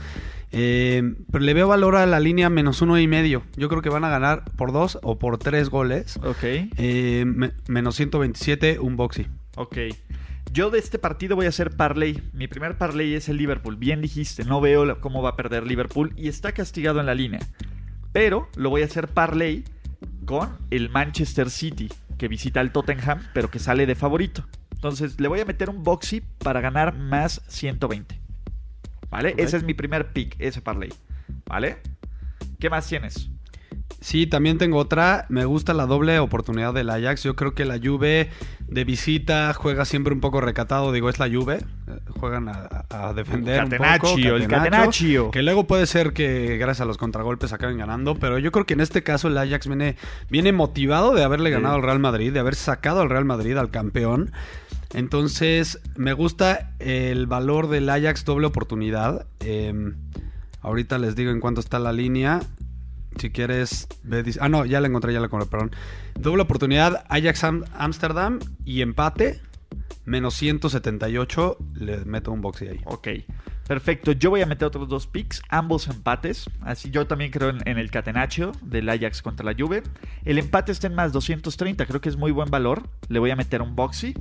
Eh, 0.51 1.15
pero 1.31 1.43
le 1.43 1.53
veo 1.53 1.67
valor 1.67 1.95
a 1.95 2.05
la 2.05 2.19
línea 2.19 2.49
menos 2.49 2.81
uno 2.81 2.99
y 2.99 3.07
medio. 3.07 3.41
Yo 3.57 3.69
creo 3.69 3.81
que 3.81 3.89
van 3.89 4.03
a 4.03 4.09
ganar 4.09 4.43
por 4.55 4.71
dos 4.71 4.99
o 5.01 5.17
por 5.17 5.37
tres 5.37 5.69
goles. 5.69 6.17
Ok. 6.23 6.43
Eh, 6.43 7.23
me- 7.25 7.53
menos 7.67 7.95
127, 7.95 8.79
un 8.79 8.95
boxy. 8.97 9.25
Ok. 9.55 9.77
Yo 10.51 10.69
de 10.69 10.79
este 10.79 10.99
partido 10.99 11.35
voy 11.35 11.47
a 11.47 11.49
hacer 11.49 11.71
parlay. 11.71 12.23
Mi 12.33 12.47
primer 12.47 12.77
parlay 12.77 13.13
es 13.13 13.27
el 13.29 13.37
Liverpool. 13.37 13.75
Bien 13.75 14.01
dijiste, 14.01 14.45
no 14.45 14.61
veo 14.61 14.99
cómo 15.01 15.21
va 15.21 15.31
a 15.31 15.35
perder 15.35 15.65
Liverpool 15.65 16.13
y 16.15 16.29
está 16.29 16.53
castigado 16.53 16.99
en 16.99 17.05
la 17.05 17.15
línea. 17.15 17.41
Pero 18.13 18.49
lo 18.55 18.69
voy 18.69 18.81
a 18.81 18.85
hacer 18.85 19.09
parlay 19.09 19.65
con 20.25 20.57
el 20.71 20.89
Manchester 20.89 21.49
City, 21.49 21.89
que 22.17 22.27
visita 22.27 22.61
al 22.61 22.71
Tottenham, 22.71 23.21
pero 23.33 23.51
que 23.51 23.59
sale 23.59 23.85
de 23.85 23.95
favorito. 23.95 24.47
Entonces 24.71 25.19
le 25.19 25.27
voy 25.27 25.41
a 25.41 25.45
meter 25.45 25.69
un 25.69 25.83
boxy 25.83 26.21
para 26.21 26.61
ganar 26.61 26.95
más 26.95 27.41
120. 27.47 28.19
¿Vale? 29.09 29.33
Ese 29.37 29.57
es 29.57 29.63
mi 29.63 29.73
primer 29.73 30.13
pick, 30.13 30.35
ese 30.39 30.61
parlay. 30.61 30.93
¿Vale? 31.45 31.77
¿Qué 32.59 32.69
más 32.69 32.87
tienes? 32.87 33.29
Sí, 34.05 34.27
también 34.27 34.59
tengo 34.59 34.77
otra. 34.77 35.25
Me 35.29 35.45
gusta 35.45 35.73
la 35.73 35.87
doble 35.87 36.19
oportunidad 36.19 36.75
del 36.75 36.91
Ajax. 36.91 37.23
Yo 37.23 37.35
creo 37.35 37.55
que 37.55 37.65
la 37.65 37.79
Juve 37.83 38.29
de 38.67 38.83
visita 38.83 39.51
juega 39.55 39.83
siempre 39.83 40.13
un 40.13 40.19
poco 40.21 40.41
recatado. 40.41 40.91
Digo, 40.91 41.09
es 41.09 41.17
la 41.17 41.27
Juve. 41.27 41.55
Eh, 41.87 41.99
Juegan 42.19 42.47
a, 42.47 42.85
a 42.89 43.13
defender 43.13 43.63
un 43.63 43.69
poco. 43.71 43.81
Catenaccio, 43.81 44.35
el 44.35 44.47
Catenaccio. 44.47 45.31
Que 45.31 45.41
luego 45.41 45.65
puede 45.65 45.87
ser 45.87 46.13
que 46.13 46.55
gracias 46.59 46.81
a 46.81 46.85
los 46.85 46.99
contragolpes 46.99 47.51
acaben 47.51 47.79
ganando. 47.79 48.13
Pero 48.13 48.37
yo 48.37 48.51
creo 48.51 48.67
que 48.67 48.75
en 48.75 48.81
este 48.81 49.01
caso 49.01 49.27
el 49.27 49.39
Ajax 49.39 49.65
viene, 49.65 49.95
viene 50.29 50.51
motivado 50.51 51.15
de 51.15 51.23
haberle 51.23 51.49
Sí. 51.49 51.53
ganado 51.55 51.73
al 51.77 51.81
Real 51.81 51.97
Madrid, 51.97 52.31
de 52.31 52.39
haber 52.39 52.53
sacado 52.53 53.01
al 53.01 53.09
Real 53.09 53.25
Madrid, 53.25 53.57
al 53.57 53.71
campeón. 53.71 54.31
Entonces, 54.93 55.79
me 55.95 56.13
gusta 56.13 56.73
el 56.77 57.25
valor 57.25 57.69
del 57.69 57.89
Ajax 57.89 58.23
doble 58.23 58.45
oportunidad. 58.45 59.25
Eh, 59.39 59.73
ahorita 60.61 60.99
les 60.99 61.15
digo 61.15 61.31
en 61.31 61.39
cuánto 61.39 61.59
está 61.59 61.79
la 61.79 61.91
línea. 61.91 62.41
Si 63.17 63.29
quieres, 63.31 63.87
ah, 64.39 64.49
no, 64.49 64.65
ya 64.65 64.81
la 64.81 64.87
encontré, 64.87 65.13
ya 65.13 65.19
la 65.19 65.27
encontré, 65.27 65.49
perdón. 65.49 65.71
Doble 66.19 66.41
oportunidad, 66.43 67.05
Ajax 67.09 67.43
Am- 67.43 67.63
Amsterdam 67.77 68.39
y 68.65 68.81
empate, 68.81 69.41
menos 70.05 70.33
178, 70.35 71.57
le 71.75 72.05
meto 72.05 72.31
un 72.31 72.41
boxy 72.41 72.67
ahí. 72.67 72.81
Ok, 72.85 73.07
perfecto. 73.67 74.11
Yo 74.11 74.29
voy 74.29 74.41
a 74.41 74.45
meter 74.45 74.67
otros 74.67 74.87
dos 74.87 75.07
picks, 75.07 75.41
ambos 75.49 75.87
empates. 75.87 76.49
Así 76.61 76.91
yo 76.91 77.07
también 77.07 77.31
creo 77.31 77.49
en, 77.49 77.67
en 77.67 77.77
el 77.77 77.89
catenaccio 77.89 78.51
del 78.61 78.89
Ajax 78.89 79.21
contra 79.21 79.45
la 79.45 79.55
Juve. 79.57 79.81
El 80.25 80.37
empate 80.37 80.71
está 80.71 80.87
en 80.87 80.95
más 80.95 81.11
230, 81.13 81.85
creo 81.85 82.01
que 82.01 82.09
es 82.09 82.17
muy 82.17 82.31
buen 82.31 82.49
valor. 82.51 82.83
Le 83.09 83.19
voy 83.19 83.31
a 83.31 83.35
meter 83.35 83.61
un 83.61 83.75
boxy. 83.75 84.13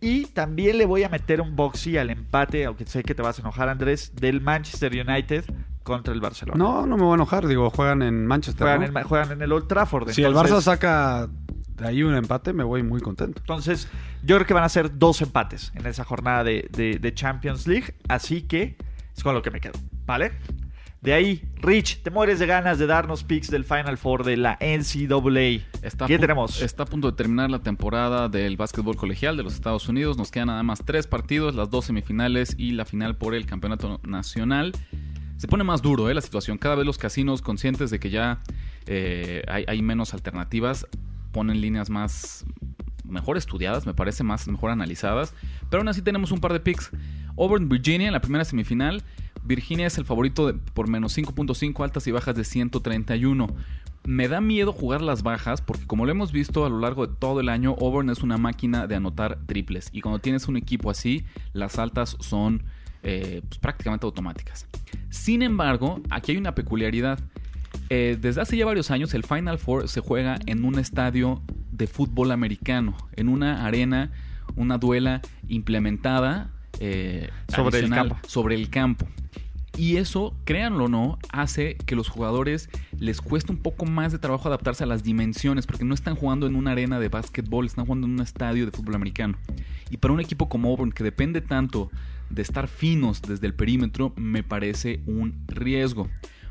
Y 0.00 0.26
también 0.26 0.78
le 0.78 0.86
voy 0.86 1.02
a 1.02 1.08
meter 1.08 1.40
un 1.40 1.56
boxy 1.56 1.98
al 1.98 2.10
empate, 2.10 2.64
aunque 2.64 2.86
sé 2.86 3.02
que 3.02 3.14
te 3.16 3.22
vas 3.22 3.38
a 3.38 3.42
enojar, 3.42 3.68
Andrés, 3.68 4.12
del 4.14 4.40
Manchester 4.40 4.92
United 4.92 5.44
contra 5.88 6.14
el 6.14 6.20
Barcelona. 6.20 6.56
No, 6.58 6.86
no 6.86 6.96
me 6.96 7.02
voy 7.02 7.12
a 7.12 7.14
enojar, 7.16 7.46
digo, 7.48 7.68
juegan 7.70 8.02
en 8.02 8.26
Manchester. 8.26 8.64
Juegan, 8.66 8.92
¿no? 8.92 9.00
en, 9.00 9.06
juegan 9.06 9.32
en 9.32 9.42
el 9.42 9.50
Old 9.52 9.66
Trafford. 9.66 10.10
si 10.10 10.22
el 10.22 10.32
Barça 10.32 10.42
entonces- 10.44 10.64
saca 10.64 11.28
de 11.76 11.86
ahí 11.86 12.02
un 12.02 12.14
empate, 12.14 12.52
me 12.52 12.62
voy 12.64 12.82
muy 12.82 13.00
contento. 13.00 13.40
Entonces, 13.40 13.88
yo 14.22 14.36
creo 14.36 14.46
que 14.46 14.54
van 14.54 14.64
a 14.64 14.68
ser 14.68 14.98
dos 14.98 15.20
empates 15.22 15.72
en 15.74 15.86
esa 15.86 16.04
jornada 16.04 16.44
de, 16.44 16.68
de- 16.72 16.98
de 16.98 17.14
Champions 17.14 17.66
League. 17.66 17.94
Así 18.08 18.42
que 18.42 18.76
es 19.16 19.22
con 19.22 19.34
lo 19.34 19.42
que 19.42 19.50
me 19.50 19.60
quedo. 19.60 19.74
¿Vale? 20.06 20.32
De 21.00 21.12
ahí, 21.12 21.48
Rich, 21.62 22.02
te 22.02 22.10
mueres 22.10 22.40
de 22.40 22.46
ganas 22.46 22.80
de 22.80 22.88
darnos 22.88 23.22
picks 23.22 23.48
del 23.52 23.62
Final 23.62 23.96
Four 23.98 24.24
de 24.24 24.36
la 24.36 24.58
NCAA. 24.60 25.62
Está 25.80 26.06
¿Qué 26.06 26.18
tenemos? 26.18 26.60
Está 26.60 26.82
a 26.82 26.86
punto 26.86 27.08
de 27.12 27.16
terminar 27.16 27.50
la 27.50 27.60
temporada 27.60 28.28
del 28.28 28.56
básquetbol 28.56 28.96
colegial 28.96 29.36
de 29.36 29.44
los 29.44 29.54
Estados 29.54 29.88
Unidos. 29.88 30.18
Nos 30.18 30.32
quedan 30.32 30.48
nada 30.48 30.64
más 30.64 30.80
tres 30.84 31.06
partidos, 31.06 31.54
las 31.54 31.70
dos 31.70 31.84
semifinales 31.84 32.56
y 32.58 32.72
la 32.72 32.84
final 32.84 33.16
por 33.16 33.36
el 33.36 33.46
campeonato 33.46 34.00
nacional. 34.02 34.72
Se 35.38 35.48
pone 35.48 35.64
más 35.64 35.80
duro 35.82 36.10
¿eh? 36.10 36.14
la 36.14 36.20
situación. 36.20 36.58
Cada 36.58 36.74
vez 36.74 36.84
los 36.84 36.98
casinos, 36.98 37.42
conscientes 37.42 37.90
de 37.90 37.98
que 37.98 38.10
ya 38.10 38.40
eh, 38.86 39.42
hay, 39.48 39.80
menos 39.82 40.12
alternativas, 40.12 40.86
ponen 41.32 41.60
líneas 41.60 41.90
más 41.90 42.44
mejor 43.04 43.38
estudiadas, 43.38 43.86
me 43.86 43.94
parece 43.94 44.24
más 44.24 44.46
mejor 44.48 44.70
analizadas. 44.70 45.32
Pero 45.70 45.80
aún 45.80 45.88
así 45.88 46.02
tenemos 46.02 46.32
un 46.32 46.40
par 46.40 46.52
de 46.52 46.60
picks. 46.60 46.90
Auburn, 47.38 47.68
Virginia, 47.68 48.08
en 48.08 48.12
la 48.12 48.20
primera 48.20 48.44
semifinal. 48.44 49.02
Virginia 49.44 49.86
es 49.86 49.96
el 49.96 50.04
favorito 50.04 50.48
de- 50.48 50.54
por 50.54 50.88
menos 50.88 51.16
5.5 51.16 51.84
altas 51.84 52.06
y 52.08 52.10
bajas 52.10 52.34
de 52.34 52.44
131. 52.44 53.46
Me 54.04 54.26
da 54.26 54.40
miedo 54.40 54.72
jugar 54.72 55.02
las 55.02 55.22
bajas 55.22 55.60
porque 55.62 55.86
como 55.86 56.04
lo 56.04 56.10
hemos 56.10 56.32
visto 56.32 56.66
a 56.66 56.68
lo 56.68 56.80
largo 56.80 57.06
de 57.06 57.14
todo 57.16 57.40
el 57.40 57.48
año, 57.48 57.76
Auburn 57.80 58.10
es 58.10 58.22
una 58.22 58.38
máquina 58.38 58.88
de 58.88 58.96
anotar 58.96 59.38
triples. 59.46 59.88
Y 59.92 60.00
cuando 60.00 60.18
tienes 60.18 60.48
un 60.48 60.56
equipo 60.56 60.90
así, 60.90 61.24
las 61.52 61.78
altas 61.78 62.16
son 62.20 62.64
eh, 63.02 63.42
pues, 63.48 63.58
prácticamente 63.58 64.06
automáticas. 64.06 64.66
Sin 65.10 65.42
embargo, 65.42 66.00
aquí 66.10 66.32
hay 66.32 66.38
una 66.38 66.54
peculiaridad. 66.54 67.18
Eh, 67.90 68.18
desde 68.20 68.40
hace 68.40 68.56
ya 68.56 68.66
varios 68.66 68.90
años 68.90 69.14
el 69.14 69.24
Final 69.24 69.58
Four 69.58 69.88
se 69.88 70.00
juega 70.00 70.38
en 70.46 70.64
un 70.64 70.78
estadio 70.78 71.42
de 71.70 71.86
fútbol 71.86 72.32
americano, 72.32 72.96
en 73.16 73.28
una 73.28 73.66
arena, 73.66 74.10
una 74.56 74.78
duela 74.78 75.22
implementada 75.48 76.50
eh, 76.80 77.30
Sobre 77.54 77.78
el 77.78 77.90
campo. 77.90 78.16
sobre 78.26 78.54
el 78.54 78.70
campo. 78.70 79.06
Y 79.76 79.96
eso, 79.96 80.34
créanlo 80.44 80.86
o 80.86 80.88
no, 80.88 81.18
hace 81.30 81.76
que 81.76 81.94
los 81.94 82.08
jugadores 82.08 82.68
les 82.98 83.20
cueste 83.20 83.52
un 83.52 83.58
poco 83.58 83.86
más 83.86 84.10
de 84.10 84.18
trabajo 84.18 84.48
adaptarse 84.48 84.82
a 84.82 84.88
las 84.88 85.04
dimensiones, 85.04 85.68
porque 85.68 85.84
no 85.84 85.94
están 85.94 86.16
jugando 86.16 86.48
en 86.48 86.56
una 86.56 86.72
arena 86.72 86.98
de 86.98 87.08
básquetbol, 87.08 87.66
están 87.66 87.86
jugando 87.86 88.08
en 88.08 88.14
un 88.14 88.20
estadio 88.20 88.66
de 88.66 88.72
fútbol 88.72 88.96
americano. 88.96 89.38
Y 89.88 89.98
para 89.98 90.12
un 90.12 90.20
equipo 90.20 90.48
como 90.48 90.68
Auburn, 90.68 90.90
que 90.90 91.04
depende 91.04 91.40
tanto 91.40 91.92
de 92.30 92.42
estar 92.42 92.68
finos 92.68 93.22
desde 93.22 93.46
el 93.46 93.54
perímetro, 93.54 94.12
me 94.16 94.42
parece 94.42 95.00
un 95.06 95.44
riesgo. 95.48 96.08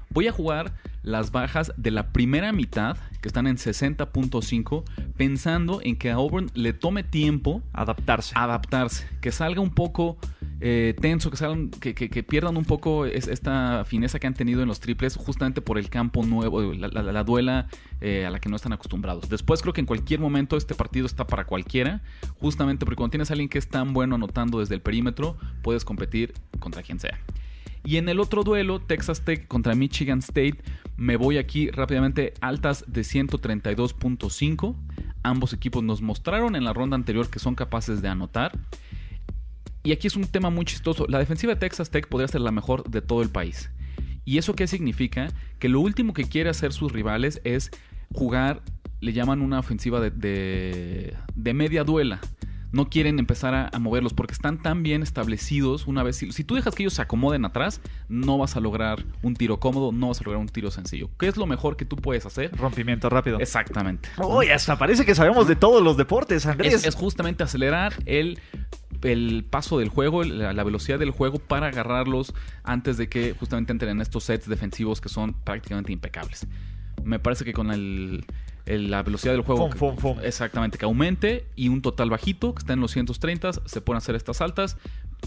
Voy 0.10 0.28
a 0.28 0.32
jugar 0.32 0.74
las 1.04 1.32
bajas 1.32 1.74
de 1.78 1.92
la 1.92 2.12
primera 2.12 2.52
mitad, 2.52 2.98
que 3.22 3.28
están 3.28 3.48
en 3.48 3.58
60.5, 3.58 4.84
pensando 5.16 5.80
en 5.84 5.98
que 5.98 6.12
a 6.12 6.16
Auburn 6.16 6.50
le 6.54 6.74
tome 6.74 7.04
tiempo 7.04 7.62
Adaptarse. 7.74 8.34
adaptarse, 8.36 9.08
que 9.22 9.32
salga 9.32 9.62
un 9.62 9.74
poco 9.74 10.18
eh, 10.60 10.96
tenso, 11.00 11.30
que, 11.30 11.38
salgan, 11.38 11.70
que, 11.70 11.94
pierdan 12.24 12.58
un 12.58 12.66
poco 12.66 13.06
es- 13.06 13.28
esta 13.28 13.86
fineza 13.86 14.20
que 14.20 14.28
han 14.28 14.34
tenido 14.34 14.62
en 14.62 14.68
los 14.68 14.80
triples, 14.80 15.16
justamente 15.16 15.62
por 15.62 15.78
el 15.78 15.90
campo 15.90 16.26
nuevo, 16.26 16.62
la 16.74 17.24
duela 17.24 17.68
eh, 18.02 18.26
a 18.26 18.30
la 18.32 18.40
que 18.40 18.50
no 18.50 18.56
están 18.56 18.74
acostumbrados. 18.74 19.30
Después 19.30 19.62
creo 19.62 19.74
que 19.74 19.82
en 19.82 19.88
cualquier 19.88 20.20
momento 20.20 20.58
este 20.58 20.74
partido 20.76 21.06
está 21.06 21.28
para 21.28 21.46
cualquiera, 21.46 22.02
justamente 22.40 22.86
porque 22.86 22.96
cuando 22.98 23.12
tienes 23.12 23.30
a 23.30 23.34
alguien 23.34 23.50
que 23.50 23.58
es 23.60 23.68
tan 23.68 23.94
bueno 23.94 24.16
anotando 24.16 24.60
desde 24.60 24.76
el 24.76 24.82
perímetro, 24.82 25.38
puedes 25.62 25.86
competir 25.86 26.34
contra 26.60 26.82
quien 26.84 27.00
sea. 27.00 27.20
Y 27.86 27.98
en 27.98 28.10
el 28.10 28.20
otro 28.20 28.44
duelo, 28.44 28.80
Texas 28.82 29.22
Tech 29.24 29.48
contra 29.48 29.74
Michigan 29.74 30.20
State, 30.20 30.58
me 30.98 31.16
voy 31.16 31.38
aquí 31.38 31.70
rápidamente 31.72 32.34
altas 32.42 32.84
de 32.88 33.02
132.5. 33.04 34.76
Ambos 35.24 35.54
equipos 35.54 35.84
nos 35.84 36.02
mostraron 36.02 36.56
en 36.56 36.64
la 36.64 36.74
ronda 36.74 36.96
anterior 36.96 37.30
que 37.30 37.40
son 37.40 37.56
capaces 37.56 38.02
de 38.02 38.08
anotar. 38.10 38.58
Y 39.88 39.94
aquí 39.94 40.08
es 40.08 40.18
un 40.18 40.26
tema 40.26 40.50
muy 40.50 40.66
chistoso. 40.66 41.06
La 41.08 41.18
defensiva 41.18 41.54
de 41.54 41.60
Texas 41.62 41.90
Tech 41.90 42.10
podría 42.10 42.28
ser 42.28 42.42
la 42.42 42.52
mejor 42.52 42.84
de 42.90 43.02
todo 43.02 43.22
el 43.22 43.30
país. 43.30 43.70
¿Y 44.26 44.38
eso 44.38 44.54
qué 44.54 44.68
significa? 44.68 45.30
Que 45.60 45.70
lo 45.70 45.80
último 45.80 46.14
que 46.14 46.26
quiere 46.26 46.50
hacer 46.50 46.74
sus 46.74 46.92
rivales 46.92 47.40
es 47.46 47.72
jugar, 48.14 48.64
le 49.00 49.14
llaman 49.14 49.42
una 49.42 49.60
ofensiva 49.60 50.02
de, 50.02 50.12
de, 50.12 51.16
de 51.36 51.54
media 51.54 51.86
duela. 51.86 52.20
No 52.74 52.90
quieren 52.90 53.18
empezar 53.18 53.54
a, 53.54 53.70
a 53.72 53.80
moverlos 53.80 54.14
porque 54.14 54.34
están 54.34 54.62
tan 54.62 54.84
bien 54.84 55.04
establecidos 55.04 55.88
una 55.88 56.04
vez. 56.04 56.18
Si, 56.18 56.34
si 56.34 56.44
tú 56.44 56.56
dejas 56.56 56.76
que 56.76 56.84
ellos 56.84 56.96
se 56.96 57.02
acomoden 57.02 57.46
atrás, 57.46 57.80
no 58.10 58.38
vas 58.38 58.58
a 58.58 58.60
lograr 58.60 59.06
un 59.22 59.38
tiro 59.38 59.62
cómodo, 59.62 59.94
no 59.94 60.10
vas 60.10 60.20
a 60.20 60.26
lograr 60.26 60.42
un 60.42 60.50
tiro 60.50 60.70
sencillo. 60.70 61.10
¿Qué 61.18 61.30
es 61.30 61.38
lo 61.38 61.46
mejor 61.46 61.78
que 61.78 61.86
tú 61.86 61.96
puedes 61.96 62.26
hacer? 62.26 62.52
Rompimiento 62.58 63.10
rápido. 63.10 63.40
Exactamente. 63.40 64.10
Uy, 64.18 64.50
hasta 64.50 64.78
parece 64.78 65.06
que 65.06 65.16
sabemos 65.16 65.48
de 65.48 65.56
todos 65.56 65.82
los 65.82 65.96
deportes, 65.96 66.46
Andrés. 66.46 66.74
Es, 66.74 66.86
es 66.86 66.96
justamente 66.96 67.42
acelerar 67.42 67.94
el, 68.06 68.38
el 69.04 69.46
paso 69.50 69.80
del 69.80 69.90
juego, 69.90 70.24
la, 70.24 70.54
la 70.54 70.64
velocidad 70.64 71.00
del 71.00 71.12
juego 71.12 71.40
para 71.40 71.68
agarrarlos 71.68 72.34
antes 72.64 72.98
de 72.98 73.10
que 73.10 73.34
justamente 73.40 73.72
entren 73.72 73.92
en 73.92 74.02
estos 74.02 74.24
sets 74.26 74.48
defensivos 74.48 75.02
que 75.02 75.10
son 75.10 75.34
prácticamente 75.34 75.92
impecables. 75.92 76.48
Me 77.04 77.20
parece 77.20 77.46
que 77.46 77.54
con 77.54 77.72
el, 77.72 78.26
el- 78.66 78.90
la 78.92 79.04
velocidad 79.04 79.34
del 79.34 79.42
juego, 79.44 79.70
Fum, 79.72 79.96
fum, 79.96 79.98
fum. 79.98 80.18
exactamente, 80.24 80.78
que 80.78 80.86
aumente 80.86 81.48
y 81.56 81.70
un 81.70 81.82
total 81.82 82.10
bajito, 82.10 82.54
que 82.56 82.60
está 82.60 82.74
en 82.74 82.80
los 82.82 82.92
130, 82.92 83.52
se 83.66 83.82
pueden 83.82 83.98
hacer 83.98 84.16
estas 84.16 84.42
altas. 84.42 84.78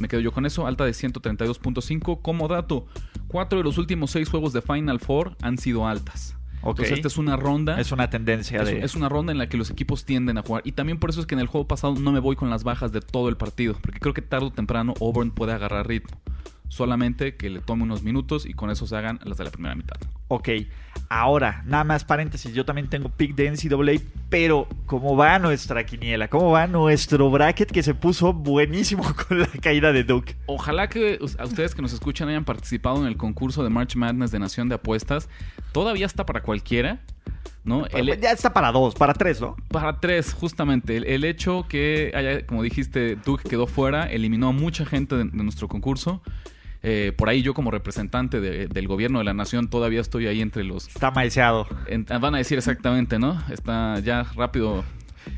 Me 0.01 0.09
quedo 0.09 0.21
yo 0.21 0.33
con 0.33 0.47
eso, 0.47 0.67
alta 0.67 0.85
de 0.85 0.93
132.5. 0.93 2.21
Como 2.23 2.49
dato, 2.49 2.87
cuatro 3.29 3.59
de 3.59 3.65
los 3.65 3.79
últimos 3.79 4.11
seis 4.11 4.29
juegos 4.29 4.53
de 4.53 4.63
Final 4.63 5.01
Four 5.01 5.37
han 5.43 5.59
sido 5.59 5.87
altas. 5.87 6.37
Entonces, 6.63 6.93
esta 6.93 7.09
es 7.09 7.17
una 7.17 7.37
ronda. 7.37 7.81
Es 7.81 7.93
una 7.93 8.11
tendencia 8.11 8.63
Es, 8.63 8.69
de... 8.69 8.85
es 8.85 8.95
una 8.95 9.09
ronda 9.09 9.33
en 9.33 9.39
la 9.39 9.49
que 9.49 9.57
los 9.57 9.71
equipos 9.71 10.05
tienden 10.05 10.39
a 10.39 10.43
jugar. 10.43 10.63
Y 10.65 10.73
también 10.73 10.99
por 10.99 11.11
eso 11.11 11.21
es 11.21 11.27
que 11.27 11.35
en 11.35 11.41
el 11.41 11.47
juego 11.47 11.67
pasado 11.67 11.95
no 11.95 12.13
me 12.13 12.21
voy 12.21 12.37
con 12.37 12.51
las 12.51 12.65
bajas 12.65 12.93
de 12.93 13.01
todo 13.01 13.29
el 13.29 13.37
partido. 13.37 13.75
Porque 13.81 13.99
creo 13.99 14.15
que 14.15 14.23
tarde 14.23 14.47
o 14.47 14.51
temprano 14.51 14.95
Auburn 15.01 15.31
puede 15.31 15.53
agarrar 15.53 15.89
ritmo. 15.89 16.21
Solamente 16.69 17.37
que 17.37 17.51
le 17.51 17.61
tome 17.61 17.83
unos 17.83 18.03
minutos 18.03 18.47
y 18.47 18.55
con 18.55 18.71
eso 18.71 18.87
se 18.87 18.97
hagan 18.97 19.21
las 19.25 19.39
de 19.39 19.45
la 19.45 19.51
primera 19.51 19.75
mitad. 19.75 19.97
Ok, 20.33 20.49
ahora, 21.09 21.63
nada 21.67 21.83
más 21.83 22.05
paréntesis, 22.05 22.53
yo 22.55 22.65
también 22.65 22.89
tengo 22.89 23.09
pick 23.09 23.35
de 23.35 23.51
NCAA, 23.51 24.01
pero 24.29 24.69
¿cómo 24.87 25.17
va 25.17 25.41
nuestra 25.41 25.85
quiniela? 25.85 26.29
¿Cómo 26.29 26.53
va 26.53 26.69
nuestro 26.69 27.29
bracket 27.33 27.71
que 27.73 27.83
se 27.83 27.95
puso 27.95 28.33
buenísimo 28.33 29.03
con 29.29 29.41
la 29.41 29.49
caída 29.49 29.93
de 29.93 30.05
Duke? 30.05 30.37
Ojalá 30.47 30.89
que 30.89 31.19
a 31.39 31.45
ustedes 31.45 31.75
que 31.75 31.83
nos 31.83 31.93
escuchan 31.93 32.29
hayan 32.29 32.45
participado 32.45 33.01
en 33.01 33.07
el 33.07 33.17
concurso 33.17 33.65
de 33.65 33.71
March 33.71 33.97
Madness 33.97 34.31
de 34.31 34.39
Nación 34.39 34.69
de 34.69 34.77
Apuestas. 34.77 35.29
Todavía 35.73 36.07
está 36.07 36.25
para 36.25 36.43
cualquiera. 36.43 37.01
¿no? 37.65 37.87
El- 37.87 38.21
ya 38.21 38.31
está 38.31 38.53
para 38.53 38.71
dos, 38.71 38.95
para 38.95 39.13
tres, 39.15 39.41
¿no? 39.41 39.57
Para 39.69 39.99
tres, 39.99 40.33
justamente. 40.33 40.97
El, 40.97 41.05
el 41.05 41.25
hecho 41.25 41.67
que 41.69 42.13
haya, 42.15 42.47
como 42.47 42.63
dijiste, 42.63 43.17
Duke 43.17 43.49
quedó 43.49 43.67
fuera, 43.67 44.05
eliminó 44.05 44.49
a 44.49 44.53
mucha 44.53 44.87
gente 44.87 45.17
de, 45.17 45.25
de 45.25 45.43
nuestro 45.43 45.67
concurso. 45.69 46.23
Eh, 46.83 47.13
por 47.17 47.29
ahí 47.29 47.43
yo 47.43 47.53
como 47.53 47.71
representante 47.71 48.41
de- 48.41 48.67
del 48.67 48.89
gobierno 48.89 49.19
de 49.19 49.25
la 49.27 49.35
nación 49.35 49.69
todavía 49.69 50.01
estoy 50.01 50.27
ahí 50.27 50.41
entre 50.41 50.65
los... 50.65 50.89
Está 50.89 51.11
maiceado. 51.11 51.67
en- 51.87 52.07
van 52.07 52.35
a 52.35 52.39
decir 52.39 52.57
exactamente, 52.57 53.19
¿no? 53.19 53.43
Está 53.53 53.99
ya 54.01 54.23
rápido. 54.35 54.83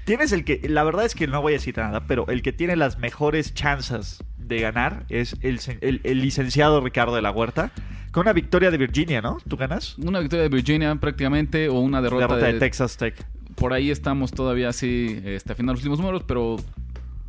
Tienes 0.04 0.30
el 0.32 0.44
que, 0.44 0.60
la 0.68 0.84
verdad 0.84 1.04
es 1.04 1.14
que 1.16 1.26
no 1.26 1.42
voy 1.42 1.54
a 1.54 1.56
decir 1.56 1.76
nada, 1.76 2.06
pero 2.06 2.26
el 2.28 2.42
que 2.42 2.52
tiene 2.52 2.76
las 2.76 2.98
mejores 2.98 3.54
chances 3.54 4.22
de 4.38 4.60
ganar 4.60 5.04
es 5.08 5.36
el, 5.40 5.58
sen- 5.58 5.78
el- 5.80 6.00
el 6.04 6.20
licenciado 6.22 6.80
Ricardo 6.80 7.16
de 7.16 7.22
la 7.22 7.32
Huerta, 7.32 7.72
con 8.12 8.20
una 8.22 8.32
victoria 8.32 8.70
de 8.70 8.78
Virginia, 8.78 9.20
¿no? 9.20 9.38
¿Tú 9.48 9.56
ganas? 9.56 9.98
Una 9.98 10.20
victoria 10.20 10.44
de 10.44 10.48
Virginia 10.48 10.94
prácticamente 10.94 11.68
o 11.68 11.80
una 11.80 12.00
derrota, 12.02 12.26
Derrota 12.28 12.46
de 12.46 12.52
de, 12.52 12.58
Texas 12.60 12.96
Tech. 12.96 13.16
Por 13.56 13.72
ahí 13.72 13.90
estamos 13.90 14.30
todavía 14.30 14.68
así, 14.68 15.20
este, 15.24 15.52
afinando 15.52 15.72
los 15.72 15.80
últimos 15.80 15.98
números, 15.98 16.22
pero 16.26 16.56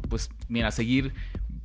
pues 0.09 0.29
mira, 0.49 0.69
seguir 0.71 1.13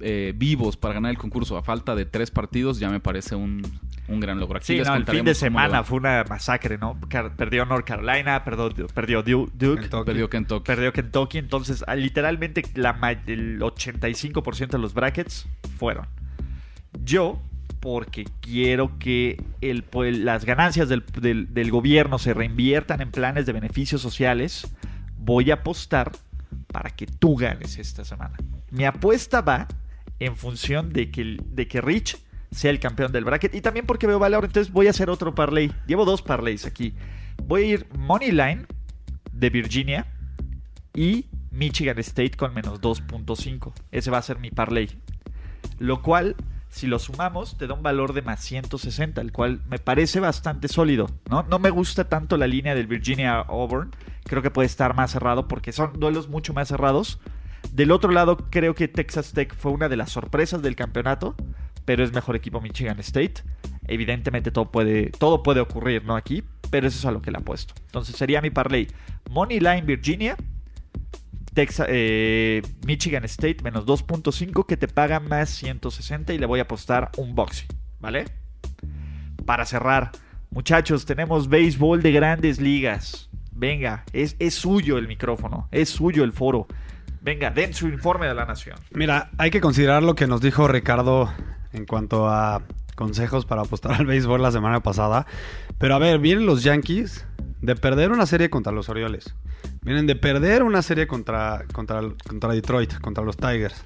eh, 0.00 0.32
vivos 0.36 0.76
para 0.76 0.94
ganar 0.94 1.10
el 1.10 1.18
concurso 1.18 1.56
a 1.58 1.62
falta 1.62 1.94
de 1.94 2.04
tres 2.04 2.30
partidos 2.30 2.78
ya 2.78 2.88
me 2.88 3.00
parece 3.00 3.34
un, 3.34 3.62
un 4.08 4.20
gran 4.20 4.38
logro. 4.38 4.58
Aquí 4.58 4.66
Sí, 4.66 4.76
les 4.78 4.86
no, 4.86 4.94
el 4.94 5.04
fin 5.06 5.24
de 5.24 5.34
semana 5.34 5.82
fue 5.84 5.98
una 5.98 6.24
masacre, 6.28 6.78
¿no? 6.78 6.98
Car- 7.08 7.34
Perdió 7.36 7.64
North 7.66 7.84
Carolina, 7.86 8.44
perdió, 8.44 8.86
perdió 8.88 9.22
Du- 9.22 9.50
Duke, 9.54 9.80
Kentucky. 9.82 10.04
Perdió 10.06 10.30
Kentucky. 10.30 10.64
perdió 10.66 10.92
Kentucky, 10.92 11.38
entonces 11.38 11.84
ah, 11.86 11.94
literalmente 11.96 12.62
la, 12.74 12.96
el 13.26 13.58
85% 13.60 14.68
de 14.68 14.78
los 14.78 14.94
brackets 14.94 15.46
fueron. 15.78 16.06
Yo, 17.04 17.40
porque 17.80 18.24
quiero 18.40 18.98
que 18.98 19.42
el, 19.60 19.82
pues, 19.84 20.16
las 20.18 20.44
ganancias 20.44 20.88
del, 20.88 21.04
del- 21.20 21.52
del 21.52 21.70
gobierno 21.70 22.18
se 22.18 22.34
reinviertan 22.34 23.00
en 23.02 23.10
planes 23.10 23.46
de 23.46 23.52
beneficios 23.52 24.00
sociales, 24.00 24.66
voy 25.18 25.50
a 25.50 25.54
apostar 25.54 26.12
para 26.68 26.90
que 26.90 27.06
tú 27.06 27.36
ganes 27.36 27.78
esta 27.78 28.04
semana. 28.04 28.36
Mi 28.70 28.84
apuesta 28.84 29.40
va 29.40 29.66
en 30.20 30.36
función 30.36 30.92
de 30.92 31.10
que, 31.10 31.38
de 31.44 31.68
que 31.68 31.80
Rich 31.80 32.18
sea 32.50 32.70
el 32.70 32.80
campeón 32.80 33.12
del 33.12 33.24
bracket 33.24 33.54
y 33.54 33.60
también 33.60 33.86
porque 33.86 34.06
veo 34.06 34.18
valor, 34.18 34.44
entonces 34.44 34.72
voy 34.72 34.86
a 34.86 34.90
hacer 34.90 35.10
otro 35.10 35.34
parlay. 35.34 35.72
Llevo 35.86 36.04
dos 36.04 36.22
parlays 36.22 36.66
aquí. 36.66 36.94
Voy 37.44 37.62
a 37.62 37.66
ir 37.66 37.86
Money 37.96 38.32
Line 38.32 38.66
de 39.32 39.50
Virginia 39.50 40.06
y 40.94 41.26
Michigan 41.50 41.98
State 41.98 42.32
con 42.32 42.54
menos 42.54 42.80
2.5. 42.80 43.72
Ese 43.90 44.10
va 44.10 44.18
a 44.18 44.22
ser 44.22 44.38
mi 44.38 44.50
parlay. 44.50 44.90
Lo 45.78 46.02
cual, 46.02 46.36
si 46.68 46.86
lo 46.86 46.98
sumamos, 46.98 47.56
te 47.58 47.66
da 47.66 47.74
un 47.74 47.82
valor 47.82 48.12
de 48.12 48.22
más 48.22 48.40
160, 48.40 49.20
el 49.20 49.32
cual 49.32 49.60
me 49.68 49.78
parece 49.78 50.20
bastante 50.20 50.68
sólido. 50.68 51.08
No, 51.28 51.44
no 51.44 51.58
me 51.58 51.70
gusta 51.70 52.08
tanto 52.08 52.36
la 52.36 52.46
línea 52.46 52.74
del 52.74 52.86
Virginia 52.86 53.38
Auburn. 53.38 53.90
Creo 54.24 54.42
que 54.42 54.50
puede 54.50 54.66
estar 54.66 54.94
más 54.94 55.12
cerrado 55.12 55.48
porque 55.48 55.72
son 55.72 55.98
duelos 56.00 56.28
mucho 56.28 56.52
más 56.52 56.68
cerrados. 56.68 57.20
Del 57.72 57.90
otro 57.92 58.12
lado, 58.12 58.36
creo 58.50 58.74
que 58.74 58.88
Texas 58.88 59.32
Tech 59.32 59.54
fue 59.54 59.72
una 59.72 59.88
de 59.88 59.96
las 59.96 60.10
sorpresas 60.10 60.62
del 60.62 60.76
campeonato, 60.76 61.34
pero 61.84 62.04
es 62.04 62.12
mejor 62.12 62.36
equipo 62.36 62.60
Michigan 62.60 62.98
State. 63.00 63.42
Evidentemente 63.86 64.50
todo 64.50 64.70
puede, 64.70 65.10
todo 65.10 65.42
puede 65.42 65.60
ocurrir, 65.60 66.04
¿no? 66.04 66.16
Aquí, 66.16 66.42
pero 66.70 66.86
eso 66.86 66.98
es 66.98 67.04
a 67.04 67.10
lo 67.10 67.22
que 67.22 67.30
le 67.30 67.38
apuesto. 67.38 67.74
Entonces 67.86 68.16
sería 68.16 68.40
mi 68.40 68.50
parlay. 68.50 68.88
Money 69.30 69.60
Line 69.60 69.82
Virginia, 69.82 70.36
Texas, 71.54 71.86
eh, 71.90 72.62
Michigan 72.86 73.24
State 73.24 73.62
menos 73.62 73.86
2.5 73.86 74.66
que 74.66 74.76
te 74.76 74.88
paga 74.88 75.20
más 75.20 75.48
160 75.50 76.32
y 76.32 76.38
le 76.38 76.46
voy 76.46 76.60
a 76.60 76.62
apostar 76.62 77.10
un 77.16 77.34
boxing, 77.34 77.68
¿vale? 78.00 78.26
Para 79.44 79.64
cerrar, 79.64 80.12
muchachos, 80.50 81.06
tenemos 81.06 81.48
béisbol 81.48 82.02
de 82.02 82.12
grandes 82.12 82.60
ligas. 82.60 83.28
Venga, 83.50 84.04
es, 84.12 84.36
es 84.38 84.54
suyo 84.54 84.98
el 84.98 85.08
micrófono, 85.08 85.68
es 85.72 85.88
suyo 85.88 86.22
el 86.22 86.32
foro. 86.32 86.68
Venga, 87.20 87.50
den 87.50 87.74
su 87.74 87.88
informe 87.88 88.26
de 88.26 88.34
la 88.34 88.44
nación. 88.44 88.76
Mira, 88.90 89.30
hay 89.38 89.50
que 89.50 89.60
considerar 89.60 90.02
lo 90.02 90.14
que 90.14 90.26
nos 90.26 90.40
dijo 90.40 90.68
Ricardo 90.68 91.32
en 91.72 91.84
cuanto 91.84 92.28
a 92.28 92.62
consejos 92.94 93.46
para 93.46 93.62
apostar 93.62 93.92
al 93.92 94.06
béisbol 94.06 94.42
la 94.42 94.50
semana 94.50 94.80
pasada. 94.80 95.26
Pero 95.78 95.94
a 95.94 95.98
ver, 95.98 96.18
vienen 96.18 96.46
los 96.46 96.62
Yankees 96.62 97.26
de 97.62 97.76
perder 97.76 98.10
una 98.10 98.26
serie 98.26 98.50
contra 98.50 98.72
los 98.72 98.88
Orioles. 98.88 99.34
Vienen 99.82 100.06
de 100.06 100.16
perder 100.16 100.62
una 100.62 100.82
serie 100.82 101.06
contra, 101.06 101.64
contra, 101.72 102.00
contra 102.26 102.52
Detroit, 102.52 102.98
contra 103.00 103.24
los 103.24 103.36
Tigers. 103.36 103.84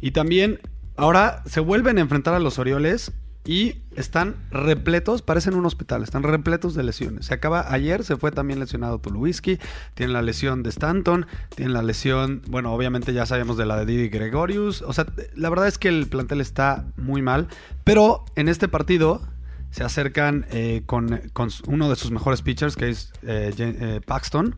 Y 0.00 0.10
también 0.10 0.60
ahora 0.96 1.42
se 1.46 1.60
vuelven 1.60 1.98
a 1.98 2.02
enfrentar 2.02 2.34
a 2.34 2.38
los 2.38 2.58
Orioles 2.58 3.12
Y 3.46 3.82
están 3.94 4.34
repletos, 4.50 5.22
parecen 5.22 5.54
un 5.54 5.64
hospital, 5.66 6.02
están 6.02 6.24
repletos 6.24 6.74
de 6.74 6.82
lesiones. 6.82 7.26
Se 7.26 7.34
acaba 7.34 7.72
ayer, 7.72 8.02
se 8.02 8.16
fue 8.16 8.32
también 8.32 8.58
lesionado 8.58 8.98
Tulowitzki, 8.98 9.58
tiene 9.94 10.12
la 10.12 10.20
lesión 10.20 10.64
de 10.64 10.70
Stanton, 10.70 11.26
tiene 11.54 11.72
la 11.72 11.82
lesión, 11.82 12.42
bueno, 12.48 12.72
obviamente 12.74 13.12
ya 13.12 13.24
sabemos 13.24 13.56
de 13.56 13.66
la 13.66 13.76
de 13.76 13.86
Didi 13.86 14.08
Gregorius. 14.08 14.82
O 14.82 14.92
sea, 14.92 15.06
la 15.36 15.48
verdad 15.48 15.68
es 15.68 15.78
que 15.78 15.88
el 15.88 16.08
plantel 16.08 16.40
está 16.40 16.86
muy 16.96 17.22
mal, 17.22 17.46
pero 17.84 18.24
en 18.34 18.48
este 18.48 18.66
partido 18.66 19.22
se 19.70 19.84
acercan 19.84 20.46
eh, 20.50 20.82
con, 20.86 21.20
uno 21.66 21.88
de 21.88 21.96
sus 21.96 22.10
mejores 22.10 22.42
pitchers, 22.42 22.74
que 22.74 22.88
es 22.88 23.12
eh, 23.22 23.52
eh, 23.58 24.00
Paxton. 24.04 24.56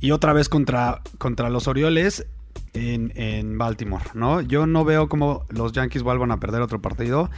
Y 0.00 0.12
otra 0.12 0.32
vez 0.32 0.48
contra, 0.48 1.02
contra 1.18 1.50
los 1.50 1.68
Orioles 1.68 2.26
en, 2.74 3.12
en 3.16 3.58
Baltimore, 3.58 4.04
¿no? 4.14 4.40
Yo 4.40 4.66
no 4.66 4.84
veo 4.84 5.08
cómo 5.08 5.46
los 5.48 5.72
Yankees 5.72 6.02
vuelvan 6.02 6.30
a 6.30 6.40
perder 6.40 6.62
otro 6.62 6.80
partido. 6.80 7.30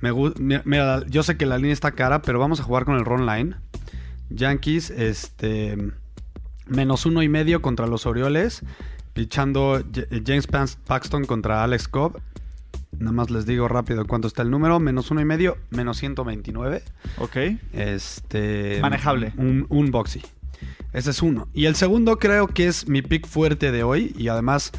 Me 0.00 0.12
mira, 0.64 1.04
yo 1.08 1.22
sé 1.22 1.36
que 1.36 1.46
la 1.46 1.56
línea 1.56 1.72
está 1.72 1.92
cara, 1.92 2.22
pero 2.22 2.38
vamos 2.38 2.60
a 2.60 2.62
jugar 2.62 2.84
con 2.84 2.96
el 2.96 3.04
run 3.04 3.26
line. 3.26 3.56
Yankees, 4.30 4.90
este. 4.90 5.76
Menos 6.66 7.06
uno 7.06 7.22
y 7.22 7.28
medio 7.28 7.62
contra 7.62 7.86
los 7.86 8.06
Orioles. 8.06 8.62
Pichando 9.14 9.82
James 10.24 10.46
Paxton 10.46 11.24
contra 11.24 11.64
Alex 11.64 11.88
Cobb. 11.88 12.20
Nada 12.98 13.12
más 13.12 13.30
les 13.30 13.46
digo 13.46 13.68
rápido 13.68 14.06
cuánto 14.06 14.28
está 14.28 14.42
el 14.42 14.50
número. 14.50 14.78
Menos 14.80 15.10
uno 15.10 15.20
y 15.20 15.24
medio, 15.24 15.56
menos 15.70 15.98
129. 15.98 16.82
Ok. 17.18 17.36
Este. 17.72 18.78
Manejable. 18.80 19.32
Un, 19.36 19.66
un 19.68 19.90
boxy. 19.90 20.22
Ese 20.92 21.10
es 21.10 21.22
uno. 21.22 21.48
Y 21.54 21.66
el 21.66 21.74
segundo 21.76 22.18
creo 22.18 22.46
que 22.48 22.66
es 22.66 22.88
mi 22.88 23.02
pick 23.02 23.26
fuerte 23.26 23.70
de 23.72 23.82
hoy. 23.82 24.14
Y 24.16 24.28
además, 24.28 24.72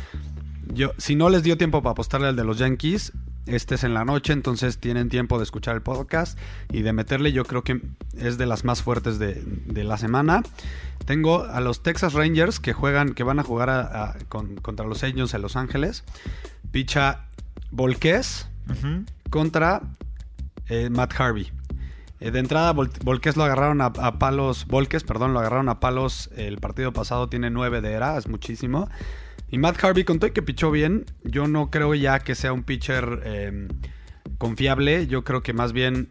yo, 0.74 0.92
si 0.98 1.16
no 1.16 1.30
les 1.30 1.44
dio 1.44 1.58
tiempo 1.58 1.82
para 1.84 1.92
apostarle 1.92 2.28
al 2.28 2.36
de 2.36 2.44
los 2.44 2.58
Yankees, 2.58 3.14
este 3.46 3.76
es 3.76 3.84
en 3.84 3.94
la 3.94 4.06
noche, 4.06 4.34
entonces 4.34 4.78
tienen 4.80 5.10
tiempo 5.10 5.38
de 5.38 5.44
escuchar 5.44 5.76
el 5.76 5.82
podcast 5.82 6.38
y 6.72 6.82
de 6.84 6.94
meterle. 6.94 7.32
Yo 7.32 7.46
creo 7.46 7.64
que 7.64 7.82
es 8.18 8.38
de 8.38 8.46
las 8.46 8.64
más 8.66 8.82
fuertes 8.84 9.18
de, 9.20 9.42
de 9.66 9.84
la 9.84 9.98
semana. 9.98 10.44
Tengo 11.06 11.44
a 11.46 11.60
los 11.62 11.82
Texas 11.82 12.14
Rangers 12.14 12.60
que 12.60 12.74
juegan, 12.74 13.14
que 13.14 13.24
van 13.24 13.40
a 13.40 13.44
jugar 13.44 13.70
a- 13.70 14.04
a- 14.12 14.18
con- 14.30 14.56
contra 14.58 14.86
los 14.86 15.04
Angels 15.04 15.34
en 15.34 15.42
Los 15.42 15.56
Ángeles. 15.56 16.04
Picha 16.72 17.26
Volquez 17.72 18.48
contra 19.32 19.82
eh, 20.68 20.90
Matt 20.92 21.14
Harvey. 21.20 21.52
Eh, 22.20 22.32
de 22.32 22.40
entrada, 22.40 22.74
Vol- 22.74 22.92
Volquez 23.04 23.38
lo 23.38 23.44
agarraron 23.44 23.82
a, 23.82 23.94
palos. 24.20 24.66
Volquez, 24.68 25.04
perdón, 25.04 25.34
lo 25.34 25.40
agarraron 25.40 25.70
a 25.70 25.80
palos 25.80 26.30
el 26.36 26.58
partido 26.58 26.92
pasado. 26.94 27.30
Tiene 27.30 27.50
9 27.50 27.82
de 27.82 27.92
era, 27.94 28.18
es 28.18 28.28
muchísimo. 28.28 28.90
Y 29.50 29.58
Matt 29.58 29.84
Harvey, 29.84 30.04
con 30.04 30.20
todo 30.20 30.32
que 30.34 30.42
pichó 30.42 30.70
bien, 30.70 31.06
yo 31.24 31.48
no 31.48 31.70
creo 31.72 31.96
ya 31.96 32.20
que 32.20 32.36
sea 32.36 32.54
un 32.54 32.64
pitcher 32.64 33.22
eh, 33.24 33.68
confiable. 34.38 35.08
Yo 35.08 35.24
creo 35.24 35.42
que 35.42 35.54
más 35.54 35.74
bien 35.74 36.10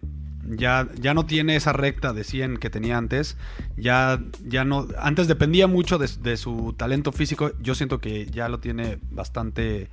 ya, 0.57 0.89
ya 0.99 1.13
no 1.15 1.27
tiene 1.27 1.57
esa 1.57 1.73
recta 1.73 2.13
de 2.13 2.25
100 2.25 2.57
que 2.57 2.71
tenía 2.71 2.97
antes. 2.97 3.37
Ya, 3.77 4.19
ya 4.45 4.65
no. 4.65 4.89
Antes 4.99 5.29
dependía 5.29 5.67
mucho 5.67 5.99
de, 5.99 6.09
de 6.23 6.37
su 6.37 6.75
talento 6.77 7.13
físico. 7.13 7.53
Yo 7.61 7.75
siento 7.75 8.01
que 8.01 8.27
ya 8.27 8.49
lo 8.49 8.59
tiene 8.61 8.99
bastante 9.11 9.89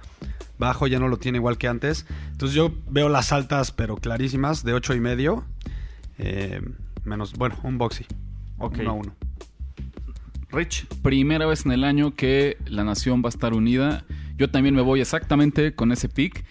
bajo, 0.57 0.87
ya 0.87 0.99
no 0.99 1.07
lo 1.09 1.17
tiene 1.17 1.37
igual 1.37 1.57
que 1.57 1.67
antes. 1.67 2.05
Entonces 2.31 2.55
yo 2.55 2.71
veo 2.89 3.09
las 3.09 3.31
altas, 3.31 3.71
pero 3.71 3.97
clarísimas, 3.97 4.63
de 4.63 4.73
8 4.73 4.95
y 4.95 4.99
medio. 5.01 5.43
Eh, 6.17 6.61
menos, 7.03 7.33
bueno, 7.33 7.55
un 7.63 7.77
boxy. 7.77 8.05
Ok. 8.57 8.77
Uno 8.79 8.89
a 8.89 8.93
uno. 8.93 9.15
Rich. 10.49 10.87
Primera 11.01 11.45
vez 11.45 11.65
en 11.65 11.71
el 11.71 11.83
año 11.83 12.15
que 12.15 12.57
la 12.65 12.83
nación 12.83 13.21
va 13.23 13.27
a 13.27 13.29
estar 13.29 13.53
unida. 13.53 14.05
Yo 14.37 14.49
también 14.49 14.75
me 14.75 14.81
voy 14.81 15.01
exactamente 15.01 15.75
con 15.75 15.91
ese 15.91 16.09
pick. 16.09 16.45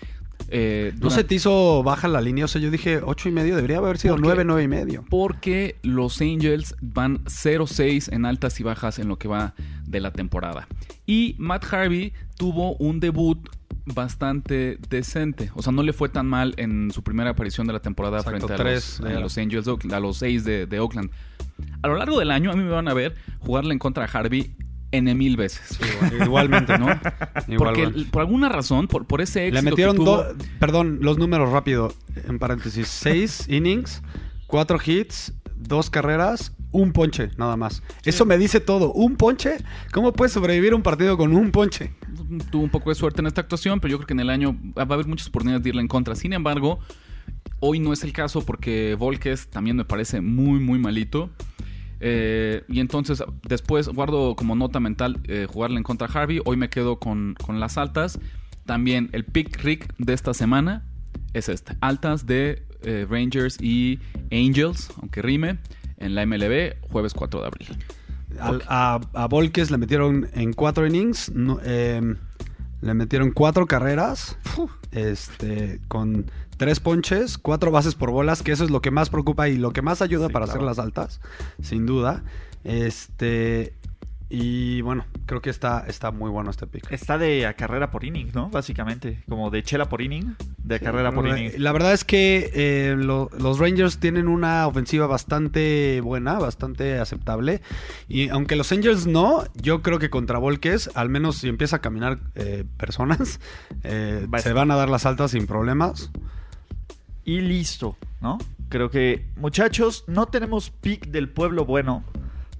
Eh, 0.48 0.90
¿No 0.94 1.00
durante- 1.00 1.22
se 1.22 1.24
te 1.24 1.34
hizo 1.36 1.82
baja 1.82 2.06
la 2.08 2.20
línea? 2.20 2.44
O 2.44 2.48
sea, 2.48 2.60
yo 2.60 2.70
dije 2.70 3.00
8 3.04 3.28
y 3.28 3.32
medio, 3.32 3.56
debería 3.56 3.78
haber 3.78 3.98
sido 3.98 4.14
¿Por 4.14 4.22
qué? 4.22 4.26
9, 4.28 4.44
9 4.44 4.62
y 4.62 4.68
medio. 4.68 5.04
Porque 5.10 5.76
los 5.82 6.20
Angels 6.20 6.74
van 6.80 7.24
0-6 7.26 8.08
en 8.12 8.24
altas 8.26 8.58
y 8.60 8.62
bajas 8.62 8.98
en 8.98 9.08
lo 9.08 9.18
que 9.18 9.28
va 9.28 9.54
de 9.86 10.00
la 10.00 10.12
temporada. 10.12 10.68
Y 11.06 11.34
Matt 11.38 11.64
Harvey 11.72 12.12
tuvo 12.36 12.74
un 12.76 13.00
debut 13.00 13.38
bastante 13.86 14.78
decente. 14.88 15.50
O 15.54 15.62
sea, 15.62 15.72
no 15.72 15.82
le 15.82 15.92
fue 15.92 16.08
tan 16.08 16.26
mal 16.26 16.54
en 16.56 16.90
su 16.90 17.02
primera 17.02 17.30
aparición 17.30 17.66
de 17.66 17.72
la 17.74 17.80
temporada 17.80 18.18
Exacto, 18.18 18.46
frente 18.46 18.54
a 18.54 18.56
tres 18.56 18.98
los, 19.00 19.08
de 19.10 19.16
a 19.16 19.20
los 19.20 19.36
Angels, 19.38 19.64
de 19.66 19.72
Oakland- 19.72 19.92
a 19.94 20.00
los 20.00 20.16
6 20.18 20.44
de, 20.44 20.66
de 20.66 20.80
Oakland. 20.80 21.10
A 21.82 21.88
lo 21.88 21.96
largo 21.96 22.18
del 22.18 22.30
año, 22.30 22.50
a 22.50 22.56
mí 22.56 22.62
me 22.64 22.70
van 22.70 22.88
a 22.88 22.94
ver 22.94 23.14
jugarle 23.40 23.72
en 23.72 23.78
contra 23.78 24.04
a 24.04 24.08
Harvey 24.08 24.54
N 24.96 25.14
mil 25.14 25.36
veces. 25.36 25.78
Igualmente, 26.22 26.78
¿no? 26.78 26.86
Porque 27.34 27.52
Igualmente. 27.52 28.10
por 28.10 28.22
alguna 28.22 28.48
razón, 28.48 28.88
por, 28.88 29.06
por 29.06 29.20
ese 29.20 29.46
éxito 29.46 29.62
Le 29.62 29.70
metieron 29.70 29.96
que 29.96 30.04
tuvo, 30.04 30.16
dos, 30.24 30.36
perdón, 30.58 30.98
los 31.00 31.18
números 31.18 31.50
rápido, 31.50 31.92
en 32.28 32.38
paréntesis, 32.38 32.88
6 32.88 33.46
innings, 33.48 34.02
4 34.46 34.78
hits, 34.84 35.32
2 35.56 35.90
carreras, 35.90 36.52
un 36.70 36.92
ponche, 36.92 37.30
nada 37.36 37.56
más. 37.56 37.82
Eso 38.04 38.24
me 38.24 38.36
dice 38.36 38.60
todo, 38.60 38.92
un 38.92 39.16
ponche. 39.16 39.58
¿Cómo 39.92 40.12
puedes 40.12 40.32
sobrevivir 40.32 40.74
un 40.74 40.82
partido 40.82 41.16
con 41.16 41.34
un 41.34 41.50
ponche? 41.50 41.92
tuvo 42.50 42.62
un 42.62 42.70
poco 42.70 42.90
de 42.90 42.94
suerte 42.94 43.20
en 43.20 43.26
esta 43.26 43.40
actuación, 43.40 43.80
pero 43.80 43.92
yo 43.92 43.98
creo 43.98 44.06
que 44.06 44.14
en 44.14 44.20
el 44.20 44.30
año 44.30 44.56
va 44.76 44.82
a 44.82 44.94
haber 44.94 45.06
muchas 45.06 45.28
oportunidades 45.28 45.62
de 45.62 45.70
irle 45.70 45.82
en 45.82 45.88
contra. 45.88 46.14
Sin 46.14 46.32
embargo, 46.32 46.78
hoy 47.60 47.78
no 47.78 47.92
es 47.92 48.02
el 48.04 48.12
caso 48.12 48.44
porque 48.44 48.96
Volques 48.98 49.48
también 49.48 49.76
me 49.76 49.84
parece 49.84 50.20
muy, 50.20 50.60
muy 50.60 50.78
malito. 50.78 51.30
Eh, 52.06 52.64
y 52.68 52.80
entonces 52.80 53.24
después 53.48 53.88
guardo 53.88 54.36
como 54.36 54.54
nota 54.54 54.78
mental 54.78 55.20
eh, 55.24 55.46
jugarle 55.50 55.78
en 55.78 55.84
contra 55.84 56.06
a 56.06 56.10
Harvey. 56.12 56.38
Hoy 56.44 56.58
me 56.58 56.68
quedo 56.68 56.98
con, 56.98 57.34
con 57.42 57.60
las 57.60 57.78
altas. 57.78 58.18
También 58.66 59.08
el 59.12 59.24
pick 59.24 59.62
Rick 59.62 59.94
de 59.96 60.12
esta 60.12 60.34
semana 60.34 60.84
es 61.32 61.48
este. 61.48 61.76
Altas 61.80 62.26
de 62.26 62.62
eh, 62.82 63.06
Rangers 63.08 63.56
y 63.58 64.00
Angels, 64.30 64.90
aunque 65.00 65.22
rime, 65.22 65.58
en 65.96 66.14
la 66.14 66.26
MLB, 66.26 66.74
jueves 66.90 67.14
4 67.14 67.40
de 67.40 67.46
abril. 67.46 67.68
Al- 68.38 68.62
a, 68.68 69.00
a 69.14 69.26
Volques 69.26 69.70
le 69.70 69.78
metieron 69.78 70.28
en 70.34 70.52
4 70.52 70.86
innings, 70.86 71.30
no, 71.34 71.58
eh, 71.64 72.02
le 72.82 72.94
metieron 72.94 73.30
4 73.30 73.66
carreras, 73.66 74.36
este, 74.92 75.80
con 75.88 76.30
3 76.56 76.80
ponches, 76.80 77.38
4 77.38 77.70
bases 77.70 77.94
por 77.94 78.10
bolas, 78.10 78.42
que 78.42 78.52
eso 78.52 78.64
es 78.64 78.70
lo 78.70 78.80
que 78.80 78.90
más 78.90 79.10
preocupa 79.10 79.48
y 79.48 79.56
lo 79.56 79.72
que 79.72 79.82
más 79.82 80.02
ayuda 80.02 80.28
Sí, 80.28 80.32
para 80.32 80.46
claro. 80.46 80.58
hacer 80.60 80.66
las 80.66 80.78
altas, 80.78 81.20
sin 81.62 81.86
duda. 81.86 82.22
Este, 82.64 83.74
y 84.30 84.80
bueno, 84.80 85.04
creo 85.26 85.40
que 85.42 85.50
está, 85.50 85.84
está 85.86 86.10
muy 86.10 86.30
bueno 86.30 86.50
este 86.50 86.66
pick. 86.66 86.90
Está 86.90 87.18
de 87.18 87.46
a 87.46 87.54
carrera 87.54 87.90
por 87.90 88.04
inning, 88.04 88.30
¿no? 88.34 88.48
Básicamente. 88.50 89.22
Como 89.28 89.50
de 89.50 89.62
chela 89.62 89.88
por 89.88 90.00
inning. 90.00 90.34
De 90.58 90.76
a 90.76 90.78
carrera 90.80 91.12
por 91.12 91.26
La- 91.28 91.38
inning. 91.38 91.52
La 91.62 91.72
verdad 91.72 91.92
es 91.92 92.04
que 92.04 92.50
eh, 92.54 92.96
lo- 92.96 93.28
los 93.38 93.58
Rangers 93.58 93.98
tienen 93.98 94.26
una 94.28 94.66
ofensiva 94.66 95.06
bastante 95.06 96.00
buena, 96.02 96.38
bastante 96.38 96.98
aceptable. 96.98 97.60
Y 98.08 98.28
aunque 98.30 98.56
los 98.56 98.72
Angels 98.72 99.06
no, 99.06 99.44
yo 99.54 99.82
creo 99.82 99.98
que 99.98 100.08
contra 100.10 100.38
Volques, 100.38 100.90
al 100.94 101.10
menos 101.10 101.36
si 101.36 101.48
empieza 101.48 101.76
a 101.76 101.80
caminar 101.80 102.18
eh, 102.34 102.64
personas, 102.78 103.40
eh, 103.84 104.26
se 104.38 104.52
van 104.52 104.70
a 104.70 104.76
dar 104.76 104.88
las 104.88 105.04
altas 105.06 105.32
sin 105.32 105.46
problemas. 105.46 106.10
Y 107.24 107.40
listo, 107.40 107.96
¿no? 108.20 108.38
Creo 108.68 108.90
que, 108.90 109.26
muchachos, 109.36 110.04
no 110.06 110.26
tenemos 110.26 110.70
pick 110.70 111.08
del 111.08 111.28
pueblo 111.28 111.64
bueno. 111.64 112.04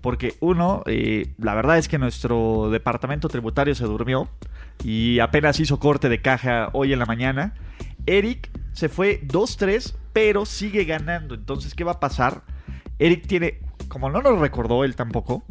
Porque 0.01 0.35
uno, 0.41 0.83
eh, 0.87 1.33
la 1.39 1.55
verdad 1.55 1.79
es 1.79 1.89
que 1.89 1.99
nuestro 1.99 2.69
departamento 2.71 3.29
tributario 3.29 3.75
se 3.75 3.85
durmió 3.85 4.29
y 4.83 5.19
apenas 5.21 5.59
hizo 5.61 5.79
corte 5.79 6.11
de 6.11 6.21
caja 6.21 6.69
hoy 6.75 6.93
en 6.93 6.99
la 6.99 7.07
mañana. 7.07 7.55
Eric 8.07 8.51
se 8.73 8.91
fue 8.91 9.23
2-3, 9.27 9.95
pero 10.13 10.45
sigue 10.45 10.85
ganando. 10.85 11.35
Entonces, 11.35 11.75
¿qué 11.75 11.85
va 11.85 11.93
a 11.93 12.01
pasar? 12.01 12.43
Eric 12.99 13.27
tiene, 13.27 13.61
como 13.89 14.11
no 14.11 14.21
nos 14.21 14.39
recordó 14.39 14.85
él 14.85 14.95
tampoco, 14.95 15.45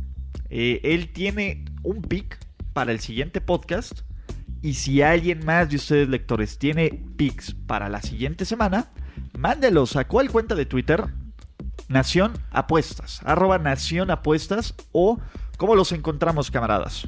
eh, 0.49 0.81
él 0.83 1.11
tiene 1.11 1.65
un 1.81 2.01
pick 2.03 2.37
para 2.73 2.91
el 2.91 2.99
siguiente 2.99 3.41
podcast. 3.41 4.01
Y 4.61 4.75
si 4.75 5.01
alguien 5.01 5.43
más 5.45 5.69
de 5.69 5.77
ustedes 5.77 6.07
lectores 6.07 6.57
tiene 6.57 7.03
picks 7.17 7.53
para 7.53 7.89
la 7.89 8.01
siguiente 8.01 8.45
semana, 8.45 8.91
mándelos 9.37 9.95
a 9.95 10.05
cuál 10.05 10.29
cuenta 10.29 10.55
de 10.55 10.65
Twitter. 10.65 11.05
Nación 11.89 12.33
Apuestas, 12.51 13.19
arroba 13.25 13.57
Nación 13.59 14.09
Apuestas 14.09 14.73
o 14.91 15.19
cómo 15.57 15.75
los 15.75 15.91
encontramos, 15.91 16.49
camaradas. 16.49 17.07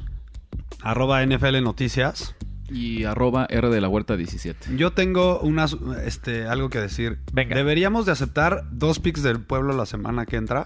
Arroba 0.82 1.24
NFL 1.24 1.62
Noticias. 1.62 2.34
Y 2.68 3.04
arroba 3.04 3.46
R 3.48 3.68
de 3.70 3.80
la 3.80 3.88
Huerta 3.88 4.16
17. 4.16 4.76
Yo 4.76 4.92
tengo 4.92 5.38
unas, 5.38 5.76
este, 6.04 6.46
algo 6.46 6.68
que 6.68 6.80
decir. 6.80 7.20
Venga. 7.32 7.54
Deberíamos 7.54 8.06
de 8.06 8.12
aceptar 8.12 8.64
dos 8.72 8.98
picks 8.98 9.22
del 9.22 9.40
pueblo 9.40 9.72
la 9.72 9.86
semana 9.86 10.26
que 10.26 10.36
entra. 10.36 10.64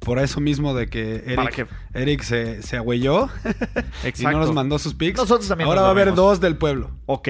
Por 0.00 0.18
eso 0.18 0.40
mismo 0.40 0.74
de 0.74 0.88
que 0.88 1.34
¿Para 1.36 1.48
Eric? 1.50 1.68
Eric 1.94 2.22
se, 2.22 2.62
se 2.62 2.76
agüelló 2.76 3.28
y 4.18 4.22
no 4.24 4.32
nos 4.32 4.52
mandó 4.52 4.78
sus 4.78 4.94
picks. 4.94 5.18
Nosotros 5.18 5.48
también 5.48 5.68
Ahora 5.68 5.82
nos 5.82 5.84
va 5.86 5.88
a 5.88 5.92
haber 5.92 6.14
dos 6.14 6.40
del 6.40 6.56
pueblo. 6.56 6.90
Ok, 7.06 7.28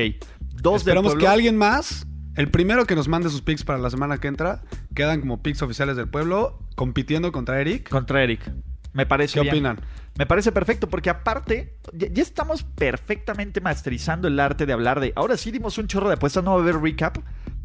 dos 0.54 0.84
del 0.84 0.92
Esperamos 0.92 1.12
pueblo. 1.12 1.20
que 1.20 1.28
alguien 1.28 1.56
más, 1.56 2.06
el 2.36 2.50
primero 2.50 2.84
que 2.86 2.94
nos 2.94 3.08
mande 3.08 3.30
sus 3.30 3.42
picks 3.42 3.64
para 3.64 3.78
la 3.78 3.90
semana 3.90 4.18
que 4.18 4.28
entra, 4.28 4.62
quedan 4.94 5.20
como 5.20 5.42
picks 5.42 5.62
oficiales 5.62 5.96
del 5.96 6.08
pueblo, 6.08 6.58
compitiendo 6.74 7.32
contra 7.32 7.60
Eric. 7.60 7.88
contra 7.88 8.22
Eric. 8.22 8.52
Me 8.92 9.04
parece 9.04 9.34
¿Qué 9.34 9.40
bien. 9.42 9.54
opinan? 9.54 9.80
Me 10.16 10.24
parece 10.24 10.52
perfecto 10.52 10.88
porque 10.88 11.10
aparte 11.10 11.76
ya, 11.92 12.08
ya 12.08 12.22
estamos 12.22 12.62
perfectamente 12.62 13.60
masterizando 13.60 14.28
el 14.28 14.40
arte 14.40 14.64
de 14.64 14.72
hablar 14.72 15.00
de. 15.00 15.12
Ahora 15.16 15.36
sí 15.36 15.50
dimos 15.50 15.76
un 15.76 15.86
chorro 15.86 16.08
de 16.08 16.14
apuestas, 16.14 16.42
no 16.42 16.52
va 16.52 16.58
a 16.58 16.62
haber 16.62 16.80
recap, 16.80 17.18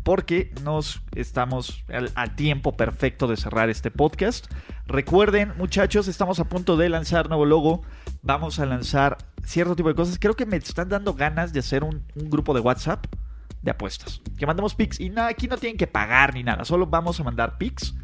porque 0.04 0.54
nos 0.64 1.02
estamos 1.16 1.86
al, 1.88 2.12
al 2.16 2.36
tiempo 2.36 2.76
perfecto 2.76 3.28
de 3.28 3.38
cerrar 3.38 3.70
este 3.70 3.92
podcast. 3.92 4.52
Recuerden, 4.88 5.54
muchachos, 5.58 6.08
estamos 6.10 6.40
a 6.40 6.46
punto 6.46 6.76
de 6.76 6.90
lanzar 6.90 7.30
nuevo 7.30 7.46
logo. 7.46 7.82
Vamos 8.24 8.60
a 8.60 8.66
lanzar 8.66 9.18
cierto 9.46 9.76
tipo 9.76 9.88
de 9.90 9.96
cosas. 9.96 10.18
Creo 10.20 10.36
que 10.36 10.46
me 10.46 10.58
están 10.58 10.90
dando 10.90 11.14
ganas 11.14 11.54
de 11.54 11.60
hacer 11.60 11.84
un, 11.84 12.04
un 12.16 12.30
grupo 12.30 12.54
de 12.54 12.60
WhatsApp 12.60 13.06
de 13.62 13.72
apuestas. 13.72 14.22
Que 14.38 14.46
mandemos 14.46 14.76
pics. 14.76 15.00
Y 15.00 15.10
nada, 15.10 15.30
aquí 15.30 15.48
no 15.48 15.58
tienen 15.58 15.78
que 15.78 15.88
pagar 15.88 16.34
ni 16.34 16.44
nada. 16.44 16.66
Solo 16.66 16.88
vamos 16.88 17.20
a 17.20 17.24
mandar 17.24 17.58
pics 17.58 17.96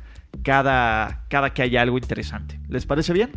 cada, 0.43 1.26
cada 1.30 1.54
que 1.54 1.62
haya 1.62 1.82
algo 1.82 1.98
interesante. 1.98 2.60
¿Les 2.67 2.86
parece 2.86 3.13
bien? 3.13 3.32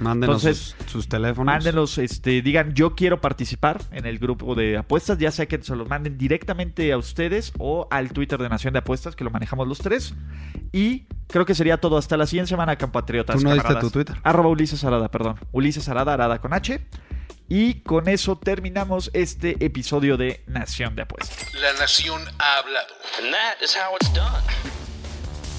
Mándenos 0.00 0.44
Entonces, 0.44 0.76
sus, 0.78 0.90
sus 0.90 1.08
teléfonos. 1.08 1.46
Mándenos, 1.46 1.98
este, 1.98 2.42
digan 2.42 2.74
yo 2.74 2.96
quiero 2.96 3.20
participar 3.20 3.82
en 3.92 4.06
el 4.06 4.18
grupo 4.18 4.54
de 4.56 4.76
apuestas, 4.76 5.18
ya 5.18 5.30
sea 5.30 5.46
que 5.46 5.62
se 5.62 5.76
los 5.76 5.88
manden 5.88 6.18
directamente 6.18 6.92
a 6.92 6.98
ustedes 6.98 7.52
o 7.58 7.86
al 7.90 8.12
Twitter 8.12 8.40
de 8.40 8.48
Nación 8.48 8.72
de 8.72 8.80
Apuestas, 8.80 9.14
que 9.14 9.22
lo 9.22 9.30
manejamos 9.30 9.68
los 9.68 9.78
tres. 9.78 10.14
Y 10.72 11.06
creo 11.28 11.46
que 11.46 11.54
sería 11.54 11.76
todo 11.76 11.96
hasta 11.96 12.16
la 12.16 12.26
siguiente 12.26 12.48
semana, 12.48 12.76
compatriotas. 12.76 13.36
¿Tú 13.36 13.44
no 13.44 13.50
diste 13.50 13.62
camaradas. 13.62 13.92
tu 13.92 13.92
Twitter? 13.92 14.16
Arroba 14.24 14.48
Ulises 14.48 14.82
Arada, 14.84 15.08
perdón. 15.10 15.36
Ulises 15.52 15.88
Arada, 15.88 16.14
Arada 16.14 16.40
con 16.40 16.52
H. 16.52 16.80
Y 17.48 17.80
con 17.80 18.08
eso 18.08 18.36
terminamos 18.36 19.10
este 19.12 19.62
episodio 19.64 20.16
de 20.16 20.42
Nación 20.46 20.96
de 20.96 21.02
Apuestas. 21.02 21.54
La 21.54 21.72
nación 21.74 22.22
ha 22.38 22.58
hablado. 22.58 22.94
And 23.18 23.32
that 23.32 23.62
is 23.62 23.76
how 23.76 23.94
it's 23.96 24.12
done. 24.14 24.42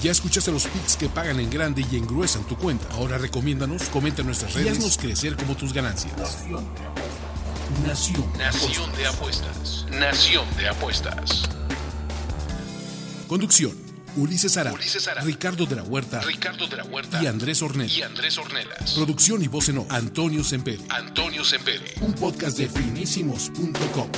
Ya 0.02 0.10
escuchaste 0.10 0.50
los 0.50 0.66
picks 0.66 0.96
que 0.96 1.08
pagan 1.08 1.40
en 1.40 1.48
grande 1.48 1.84
y 1.90 1.96
engruesan 1.96 2.44
tu 2.44 2.56
cuenta. 2.56 2.86
Ahora 2.94 3.18
recomiéndanos, 3.18 3.84
comenta 3.84 4.20
en 4.20 4.26
nuestras 4.26 4.54
redes 4.54 4.66
y 4.66 4.70
haznos 4.70 4.98
crecer 4.98 5.36
como 5.36 5.56
tus 5.56 5.72
ganancias. 5.72 6.12
Nación. 7.86 8.32
Nación 8.36 8.92
de 8.96 9.06
apuestas. 9.06 9.86
Nación 9.90 10.44
de 10.56 10.68
apuestas. 10.68 11.44
Conducción. 13.28 13.85
Ulises 14.16 14.56
Arada, 14.56 14.74
Ulises. 14.74 15.08
Ricardo 15.24 15.66
de 15.66 15.76
la 15.76 15.82
Huerta 15.82 16.20
Ricardo 16.20 16.66
de 16.66 16.76
la 16.76 16.84
Huerta 16.84 17.22
y 17.22 17.26
Andrés 17.26 17.62
Ornelas. 17.62 17.96
y 17.96 18.02
Andrés 18.02 18.38
Ornelas. 18.38 18.92
Producción 18.94 19.42
y 19.42 19.48
voz 19.48 19.68
en 19.68 19.78
off, 19.78 19.86
Antonio 19.90 20.42
Semperi. 20.42 20.84
Antonio 20.88 21.44
Sempere. 21.44 21.94
Un 22.00 22.12
podcast 22.14 22.58
de 22.58 22.68
finísimos.com. 22.68 24.08